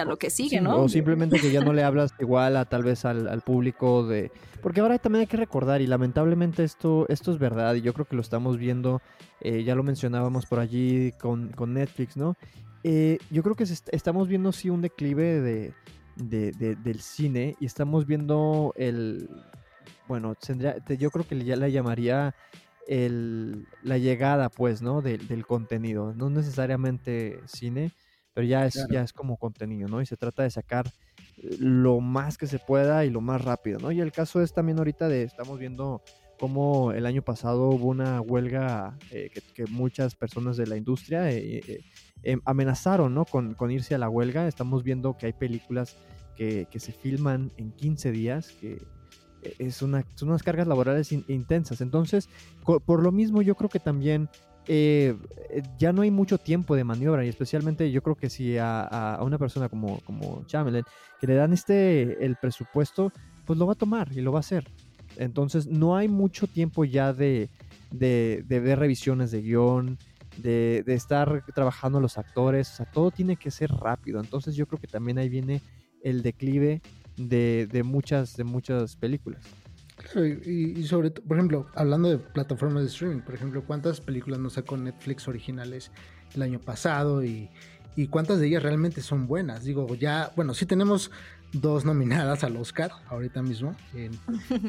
a 0.00 0.04
lo 0.04 0.16
que 0.16 0.30
sigue, 0.30 0.60
¿no? 0.60 0.82
O 0.82 0.88
simplemente 0.88 1.40
que 1.40 1.50
ya 1.50 1.60
no 1.60 1.72
le 1.72 1.82
hablas 1.82 2.14
igual 2.20 2.56
a 2.56 2.66
tal 2.66 2.84
vez 2.84 3.04
al, 3.04 3.40
público 3.40 4.06
de... 4.06 4.30
Porque 4.62 4.80
ahora 4.80 4.98
también 4.98 5.22
hay 5.22 5.26
que 5.26 5.36
recordar, 5.36 5.80
y 5.80 5.88
lamentablemente 5.88 6.62
esto, 6.62 7.06
esto 7.08 7.32
es 7.32 7.38
verdad, 7.38 7.74
y 7.74 7.80
yo 7.80 7.92
creo 7.94 8.06
que 8.06 8.14
lo 8.14 8.22
estamos 8.22 8.58
viendo, 8.58 9.02
eh, 9.40 9.64
ya 9.64 9.74
lo 9.74 9.82
mencionábamos 9.82 10.46
por 10.46 10.60
allí 10.60 11.10
con, 11.20 11.50
Netflix, 11.66 12.16
¿no? 12.16 12.36
Eh, 12.84 13.18
yo 13.30 13.42
creo 13.42 13.56
que 13.56 13.64
estamos 13.64 14.28
viendo 14.28 14.52
sí 14.52 14.70
un 14.70 14.82
declive 14.82 15.40
de, 15.40 15.72
del 16.14 17.00
cine 17.00 17.56
y 17.58 17.66
estamos 17.66 18.06
viendo 18.06 18.72
el... 18.76 19.28
Bueno, 20.06 20.36
yo 20.96 21.10
creo 21.10 21.26
que 21.26 21.44
ya 21.44 21.56
le 21.56 21.72
llamaría 21.72 22.36
el, 22.86 23.66
la 23.82 23.98
llegada, 23.98 24.48
pues, 24.48 24.82
¿no? 24.82 25.02
del 25.02 25.46
contenido. 25.46 26.14
No 26.14 26.30
necesariamente 26.30 27.40
cine, 27.46 27.92
pero 28.32 28.46
ya 28.46 28.66
es, 28.66 28.86
ya 28.90 29.02
es 29.02 29.12
como 29.12 29.36
contenido, 29.38 29.88
¿no? 29.88 30.00
Y 30.02 30.06
se 30.06 30.16
trata 30.16 30.42
de 30.42 30.50
sacar 30.50 30.92
lo 31.58 32.00
más 32.00 32.38
que 32.38 32.46
se 32.46 32.58
pueda 32.58 33.04
y 33.04 33.10
lo 33.10 33.20
más 33.20 33.42
rápido, 33.42 33.78
¿no? 33.78 33.92
Y 33.92 34.00
el 34.00 34.12
caso 34.12 34.42
es 34.42 34.52
también 34.52 34.78
ahorita 34.78 35.08
de, 35.08 35.22
estamos 35.22 35.58
viendo 35.58 36.02
cómo 36.38 36.92
el 36.92 37.06
año 37.06 37.22
pasado 37.22 37.68
hubo 37.70 37.88
una 37.88 38.20
huelga 38.20 38.98
eh, 39.10 39.30
que, 39.54 39.64
muchas 39.66 40.14
personas 40.14 40.56
de 40.56 40.66
la 40.66 40.76
industria 40.76 41.30
eh, 41.30 41.62
eh, 41.66 41.80
em, 42.22 42.40
amenazaron, 42.44 43.14
¿no? 43.14 43.24
Con, 43.24 43.54
con, 43.54 43.70
irse 43.70 43.94
a 43.94 43.98
la 43.98 44.08
huelga. 44.08 44.46
Estamos 44.46 44.82
viendo 44.82 45.16
que 45.16 45.26
hay 45.26 45.32
películas 45.32 45.96
que, 46.36 46.66
que 46.70 46.78
se 46.78 46.92
filman 46.92 47.52
en 47.56 47.72
15 47.72 48.12
días, 48.12 48.52
que 48.60 48.82
es 49.58 49.76
son 49.76 50.04
unas 50.22 50.42
cargas 50.42 50.66
laborales 50.66 51.12
intensas. 51.12 51.80
Entonces, 51.80 52.28
por 52.64 53.02
lo 53.02 53.12
mismo 53.12 53.42
yo 53.42 53.54
creo 53.54 53.70
que 53.70 53.80
también 53.80 54.28
eh, 54.68 55.16
ya 55.78 55.92
no 55.92 56.02
hay 56.02 56.10
mucho 56.10 56.38
tiempo 56.38 56.74
de 56.74 56.82
maniobra 56.82 57.24
y 57.24 57.28
especialmente 57.28 57.90
yo 57.92 58.02
creo 58.02 58.16
que 58.16 58.28
si 58.28 58.56
a, 58.58 59.18
una 59.22 59.38
persona 59.38 59.68
como, 59.68 60.00
como 60.00 60.44
Chamberlain 60.46 60.84
que 61.20 61.26
le 61.28 61.34
dan 61.34 61.52
este 61.52 62.24
el 62.24 62.36
presupuesto, 62.36 63.12
pues 63.44 63.58
lo 63.58 63.66
va 63.66 63.74
a 63.74 63.76
tomar 63.76 64.10
y 64.12 64.20
lo 64.20 64.32
va 64.32 64.38
a 64.38 64.40
hacer. 64.40 64.68
Entonces 65.16 65.66
no 65.66 65.96
hay 65.96 66.08
mucho 66.08 66.48
tiempo 66.48 66.84
ya 66.84 67.12
de, 67.12 67.48
de, 67.90 68.42
ver 68.48 68.78
revisiones 68.78 69.30
de 69.30 69.42
guion, 69.42 69.98
de, 70.36 70.82
de, 70.84 70.94
estar 70.94 71.44
trabajando 71.54 72.00
los 72.00 72.18
actores, 72.18 72.70
o 72.72 72.76
sea, 72.76 72.86
todo 72.86 73.10
tiene 73.12 73.36
que 73.36 73.50
ser 73.50 73.70
rápido. 73.70 74.20
Entonces 74.20 74.56
yo 74.56 74.66
creo 74.66 74.80
que 74.80 74.88
también 74.88 75.18
ahí 75.18 75.28
viene 75.28 75.62
el 76.02 76.22
declive 76.22 76.82
de, 77.16 77.68
de 77.70 77.82
muchas, 77.82 78.36
de 78.36 78.44
muchas 78.44 78.96
películas. 78.96 79.42
Claro, 79.96 80.26
y, 80.26 80.82
sobre 80.84 81.10
todo, 81.10 81.26
por 81.26 81.38
ejemplo, 81.38 81.66
hablando 81.74 82.10
de 82.10 82.18
plataformas 82.18 82.82
de 82.82 82.88
streaming, 82.88 83.20
por 83.20 83.34
ejemplo, 83.34 83.64
¿cuántas 83.64 84.00
películas 84.00 84.38
nos 84.38 84.54
sacó 84.54 84.76
Netflix 84.76 85.26
originales 85.26 85.90
el 86.34 86.42
año 86.42 86.60
pasado 86.60 87.24
y, 87.24 87.48
y 87.96 88.08
cuántas 88.08 88.38
de 88.38 88.48
ellas 88.48 88.62
realmente 88.62 89.00
son 89.00 89.26
buenas? 89.26 89.64
Digo, 89.64 89.94
ya, 89.94 90.32
bueno, 90.36 90.52
sí 90.52 90.66
tenemos 90.66 91.10
dos 91.52 91.84
nominadas 91.84 92.44
al 92.44 92.56
Oscar 92.56 92.90
ahorita 93.08 93.42
mismo, 93.42 93.74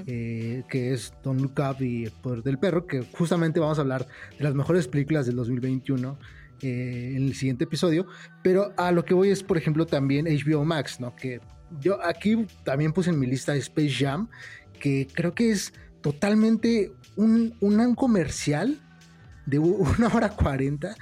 eh, 0.08 0.64
que 0.70 0.94
es 0.94 1.14
Don 1.24 1.42
Look 1.42 1.56
Up 1.60 1.82
y 1.82 2.06
El 2.06 2.12
Poder 2.12 2.44
del 2.44 2.58
Perro, 2.58 2.88
que 2.88 3.04
justamente 3.04 3.60
vamos 3.60 3.78
a 3.78 3.82
hablar 3.82 4.08
de 4.38 4.44
las 4.44 4.56
mejores 4.56 4.88
películas 4.88 5.26
del 5.26 5.36
2021 5.36 6.18
eh, 6.62 7.14
en 7.16 7.28
el 7.28 7.36
siguiente 7.36 7.66
episodio, 7.66 8.08
pero 8.44 8.74
a 8.78 8.92
lo 8.92 9.06
que 9.06 9.14
voy 9.14 9.30
es, 9.30 9.44
por 9.44 9.58
ejemplo, 9.58 9.86
también 9.86 10.26
HBO 10.26 10.64
Max, 10.66 11.00
¿no? 11.00 11.16
Que 11.16 11.42
yo 11.80 12.04
aquí 12.04 12.46
también 12.64 12.94
puse 12.94 13.10
en 13.10 13.20
mi 13.20 13.28
lista 13.28 13.56
Space 13.56 13.92
Jam, 13.92 14.30
que 14.80 15.08
creo 15.14 15.34
que 15.34 15.52
es 15.52 15.74
totalmente 16.02 16.92
un, 17.16 17.56
un 17.60 17.96
comercial 17.96 18.80
de 19.46 19.60
una 19.60 20.08
hora 20.14 20.30
cuarenta 20.30 20.96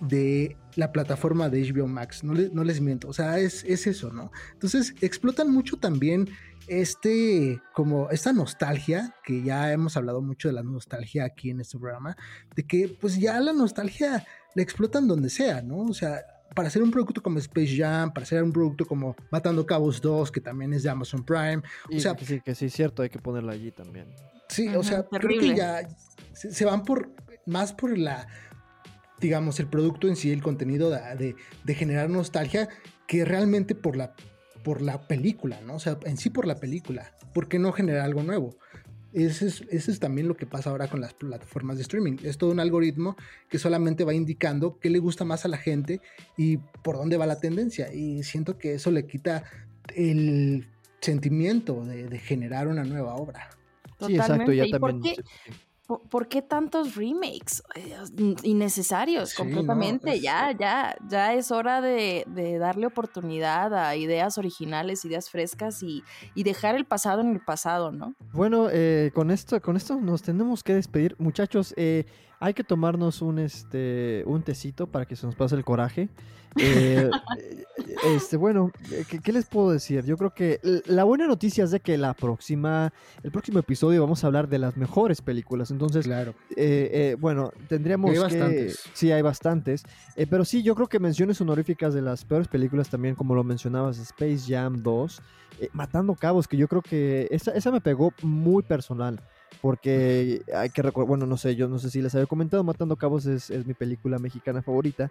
de 0.00 0.56
la 0.76 0.92
plataforma 0.92 1.48
de 1.48 1.72
HBO 1.72 1.86
Max, 1.86 2.24
no, 2.24 2.34
no 2.34 2.64
les 2.64 2.80
miento, 2.80 3.08
o 3.08 3.12
sea, 3.12 3.38
es, 3.38 3.64
es, 3.64 3.86
eso, 3.86 4.12
¿no? 4.12 4.32
Entonces 4.52 4.94
explotan 5.00 5.50
mucho 5.50 5.76
también 5.76 6.28
este, 6.66 7.60
como 7.72 8.10
esta 8.10 8.32
nostalgia, 8.32 9.14
que 9.24 9.42
ya 9.42 9.72
hemos 9.72 9.96
hablado 9.96 10.20
mucho 10.20 10.48
de 10.48 10.54
la 10.54 10.62
nostalgia 10.62 11.24
aquí 11.24 11.50
en 11.50 11.60
este 11.60 11.78
programa, 11.78 12.16
de 12.56 12.66
que 12.66 12.88
pues 13.00 13.18
ya 13.18 13.38
la 13.40 13.52
nostalgia 13.52 14.26
la 14.54 14.62
explotan 14.62 15.06
donde 15.06 15.30
sea, 15.30 15.62
¿no? 15.62 15.78
O 15.78 15.94
sea, 15.94 16.22
para 16.54 16.68
hacer 16.68 16.82
un 16.82 16.90
producto 16.90 17.22
como 17.22 17.38
Space 17.38 17.76
Jam, 17.76 18.12
para 18.12 18.24
hacer 18.24 18.42
un 18.42 18.52
producto 18.52 18.86
como 18.86 19.16
Matando 19.30 19.66
Cabos 19.66 20.00
2, 20.00 20.30
que 20.30 20.40
también 20.40 20.72
es 20.72 20.82
de 20.82 20.90
Amazon 20.90 21.24
Prime. 21.24 21.62
o 21.94 22.00
sea, 22.00 22.14
que 22.14 22.24
sí, 22.24 22.40
que 22.40 22.54
sí, 22.54 22.70
cierto, 22.70 23.02
hay 23.02 23.10
que 23.10 23.18
ponerlo 23.18 23.50
allí 23.52 23.70
también. 23.70 24.06
Sí, 24.48 24.68
o 24.68 24.82
sea, 24.82 25.04
creo 25.04 25.40
que 25.40 25.54
ya 25.54 25.88
se, 26.32 26.64
van 26.64 26.84
por 26.84 27.10
más 27.46 27.72
por 27.72 27.96
la, 27.98 28.28
digamos, 29.20 29.58
el 29.58 29.66
producto 29.66 30.08
en 30.08 30.16
sí, 30.16 30.30
el 30.30 30.42
contenido 30.42 30.90
de, 30.90 31.34
de, 31.64 31.74
generar 31.74 32.08
nostalgia, 32.10 32.68
que 33.06 33.24
realmente 33.24 33.74
por 33.74 33.96
la, 33.96 34.14
por 34.62 34.80
la 34.80 35.06
película, 35.08 35.60
¿no? 35.62 35.74
O 35.76 35.80
sea, 35.80 35.98
en 36.04 36.16
sí 36.16 36.30
por 36.30 36.46
la 36.46 36.56
película. 36.56 37.12
¿Por 37.32 37.48
qué 37.48 37.58
no 37.58 37.72
generar 37.72 38.02
algo 38.02 38.22
nuevo? 38.22 38.56
Eso 39.14 39.46
es, 39.46 40.00
también 40.00 40.26
lo 40.26 40.36
que 40.36 40.44
pasa 40.44 40.70
ahora 40.70 40.88
con 40.88 41.00
las 41.00 41.14
plataformas 41.14 41.76
de 41.76 41.82
streaming. 41.82 42.16
Es 42.24 42.36
todo 42.36 42.50
un 42.50 42.58
algoritmo 42.58 43.16
que 43.48 43.60
solamente 43.60 44.02
va 44.02 44.12
indicando 44.12 44.80
qué 44.80 44.90
le 44.90 44.98
gusta 44.98 45.24
más 45.24 45.44
a 45.44 45.48
la 45.48 45.56
gente 45.56 46.00
y 46.36 46.56
por 46.56 46.96
dónde 46.96 47.16
va 47.16 47.24
la 47.24 47.38
tendencia. 47.38 47.94
Y 47.94 48.24
siento 48.24 48.58
que 48.58 48.74
eso 48.74 48.90
le 48.90 49.06
quita 49.06 49.44
el 49.94 50.66
sentimiento 51.00 51.84
de, 51.84 52.18
generar 52.18 52.66
una 52.66 52.82
nueva 52.82 53.14
obra. 53.14 53.50
Sí, 54.04 54.16
exacto. 54.16 54.52
Ya 54.52 54.66
también, 54.68 54.80
¿Por, 54.80 55.00
qué 55.00 55.16
tantos 56.48 56.94
remakes 56.96 57.62
innecesarios 58.42 59.34
completamente? 59.34 60.20
ya, 60.20 60.52
ya, 60.58 60.96
ya 61.08 61.34
es 61.34 61.50
hora 61.50 61.80
de, 61.80 62.24
darle 62.58 62.86
oportunidad 62.86 63.74
a 63.74 63.96
ideas 63.96 64.38
originales, 64.38 65.04
ideas 65.04 65.30
frescas 65.30 65.82
y, 65.82 66.02
dejar 66.34 66.74
el 66.74 66.84
pasado 66.84 67.22
en 67.22 67.30
el 67.30 67.40
pasado, 67.40 67.90
¿no? 67.90 68.14
Bueno, 68.32 68.68
eh, 68.70 69.10
con 69.14 69.30
esto, 69.30 69.60
con 69.62 69.76
esto 69.76 69.96
nos 70.00 70.22
tenemos 70.22 70.62
que 70.62 70.74
despedir, 70.74 71.16
muchachos. 71.18 71.72
Eh, 71.76 72.04
hay 72.44 72.52
que 72.52 72.62
tomarnos 72.62 73.22
un 73.22 73.38
este 73.38 74.22
un 74.26 74.42
tecito 74.42 74.86
para 74.86 75.06
que 75.06 75.16
se 75.16 75.24
nos 75.24 75.34
pase 75.34 75.54
el 75.54 75.64
coraje. 75.64 76.10
Eh, 76.56 77.10
este, 78.06 78.36
bueno, 78.36 78.70
eh, 78.92 79.06
¿qué, 79.22 79.32
les 79.32 79.46
puedo 79.46 79.70
decir? 79.70 80.04
Yo 80.04 80.18
creo 80.18 80.34
que 80.34 80.60
la 80.84 81.04
buena 81.04 81.26
noticia 81.26 81.64
es 81.64 81.70
de 81.70 81.80
que 81.80 81.96
la 81.96 82.12
próxima, 82.12 82.92
el 83.22 83.30
próximo 83.32 83.60
episodio 83.60 84.02
vamos 84.02 84.22
a 84.22 84.26
hablar 84.26 84.48
de 84.48 84.58
las 84.58 84.76
mejores 84.76 85.22
películas. 85.22 85.70
Entonces, 85.70 86.04
claro. 86.04 86.34
Eh, 86.54 87.16
bueno, 87.18 87.50
tendríamos 87.66 88.10
hay 88.10 88.18
bastantes. 88.18 88.90
Sí, 88.92 89.10
hay 89.10 89.22
bastantes. 89.22 89.82
pero 90.28 90.44
sí, 90.44 90.62
yo 90.62 90.74
creo 90.74 90.86
que 90.86 90.98
menciones 90.98 91.40
honoríficas 91.40 91.94
de 91.94 92.02
las 92.02 92.26
peores 92.26 92.48
películas 92.48 92.90
también, 92.90 93.14
como 93.14 93.34
lo 93.34 93.42
mencionabas, 93.42 93.98
Space 93.98 94.44
Jam 94.46 94.82
2, 94.82 95.22
Matando 95.72 96.14
Cabos, 96.14 96.46
que 96.46 96.58
yo 96.58 96.68
creo 96.68 96.82
que 96.82 97.26
esa, 97.30 97.52
esa 97.52 97.70
me 97.70 97.80
pegó 97.80 98.12
muy 98.22 98.62
personal 98.62 99.18
porque 99.60 100.42
hay 100.54 100.70
que 100.70 100.82
recordar, 100.82 101.08
bueno, 101.08 101.26
no 101.26 101.36
sé, 101.36 101.56
yo 101.56 101.68
no 101.68 101.78
sé 101.78 101.90
si 101.90 102.02
les 102.02 102.14
había 102.14 102.26
comentado, 102.26 102.62
Matando 102.64 102.96
Cabos 102.96 103.26
es, 103.26 103.50
mi 103.66 103.74
película 103.74 104.18
mexicana 104.18 104.62
favorita. 104.62 105.10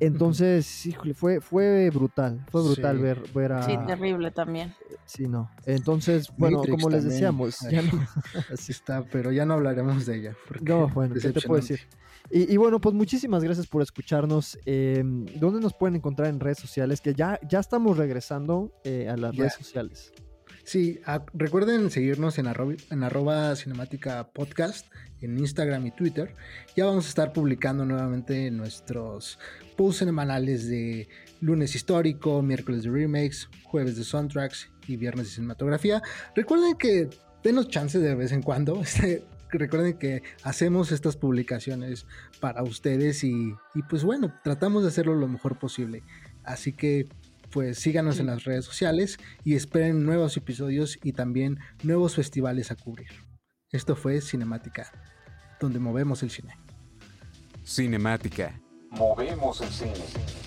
Entonces, 0.00 0.86
híjole, 0.86 1.14
fue, 1.14 1.40
fue 1.40 1.90
brutal, 1.90 2.44
fue 2.50 2.62
brutal 2.62 2.98
ver, 2.98 3.22
ver 3.34 3.52
a... 3.52 3.62
Sí, 3.62 3.76
terrible 3.86 4.30
también. 4.30 4.74
Sí, 5.04 5.28
no. 5.28 5.50
Entonces, 5.66 6.32
bueno, 6.36 6.62
como 6.68 6.90
les 6.90 7.04
decíamos, 7.04 7.60
ya 7.70 7.82
no... 7.82 7.90
Así 8.52 8.72
está, 8.72 9.04
pero 9.04 9.32
ya 9.32 9.44
no 9.44 9.54
hablaremos 9.54 10.06
de 10.06 10.16
ella. 10.16 10.36
No, 10.60 10.88
bueno, 10.88 11.14
¿qué 11.20 11.30
te 11.30 11.40
puedo 11.40 11.60
decir? 11.60 11.80
Y, 12.30 12.56
bueno, 12.56 12.80
pues 12.80 12.94
muchísimas 12.94 13.44
gracias 13.44 13.66
por 13.66 13.82
escucharnos. 13.82 14.58
Em, 14.64 15.26
¿Dónde 15.36 15.60
nos 15.60 15.74
pueden 15.74 15.96
encontrar 15.96 16.28
en 16.28 16.40
redes 16.40 16.58
sociales? 16.58 17.00
Que 17.00 17.14
ya, 17.14 17.38
ya 17.46 17.60
estamos 17.60 17.98
regresando 17.98 18.72
eh, 18.82 19.08
a 19.08 19.16
las 19.16 19.36
redes 19.36 19.54
sociales. 19.54 20.12
Sí, 20.64 21.00
recuerden 21.34 21.90
seguirnos 21.90 22.38
en 22.38 22.46
arroba, 22.46 22.74
en 22.90 23.02
arroba 23.02 23.54
cinemática 23.54 24.28
podcast 24.32 24.86
en 25.20 25.38
Instagram 25.38 25.86
y 25.86 25.90
Twitter. 25.90 26.34
Ya 26.74 26.86
vamos 26.86 27.04
a 27.04 27.08
estar 27.08 27.32
publicando 27.32 27.84
nuevamente 27.84 28.50
nuestros 28.50 29.38
posts 29.76 29.98
semanales 29.98 30.66
de 30.68 31.08
lunes 31.40 31.74
histórico, 31.74 32.40
miércoles 32.40 32.84
de 32.84 32.90
remakes, 32.90 33.48
jueves 33.64 33.96
de 33.96 34.04
soundtracks 34.04 34.70
y 34.86 34.96
viernes 34.96 35.26
de 35.26 35.32
cinematografía. 35.34 36.02
Recuerden 36.34 36.76
que 36.76 37.10
denos 37.42 37.68
chances 37.68 38.00
de 38.00 38.14
vez 38.14 38.32
en 38.32 38.42
cuando. 38.42 38.82
Este, 38.94 39.24
recuerden 39.50 39.98
que 39.98 40.22
hacemos 40.42 40.90
estas 40.90 41.16
publicaciones 41.16 42.06
para 42.40 42.62
ustedes 42.62 43.22
y, 43.22 43.54
y 43.74 43.82
pues 43.88 44.02
bueno, 44.02 44.34
tratamos 44.42 44.82
de 44.82 44.88
hacerlo 44.88 45.14
lo 45.14 45.28
mejor 45.28 45.58
posible. 45.58 46.02
Así 46.42 46.72
que 46.72 47.06
pues 47.54 47.78
síganos 47.78 48.18
en 48.18 48.26
las 48.26 48.42
redes 48.42 48.64
sociales 48.64 49.16
y 49.44 49.54
esperen 49.54 50.04
nuevos 50.04 50.36
episodios 50.36 50.98
y 51.04 51.12
también 51.12 51.60
nuevos 51.84 52.16
festivales 52.16 52.72
a 52.72 52.74
cubrir. 52.74 53.10
Esto 53.70 53.94
fue 53.94 54.20
Cinemática, 54.20 54.90
donde 55.60 55.78
movemos 55.78 56.24
el 56.24 56.30
cine. 56.30 56.58
Cinemática. 57.64 58.60
Movemos 58.90 59.60
el 59.60 59.68
cine. 59.68 60.43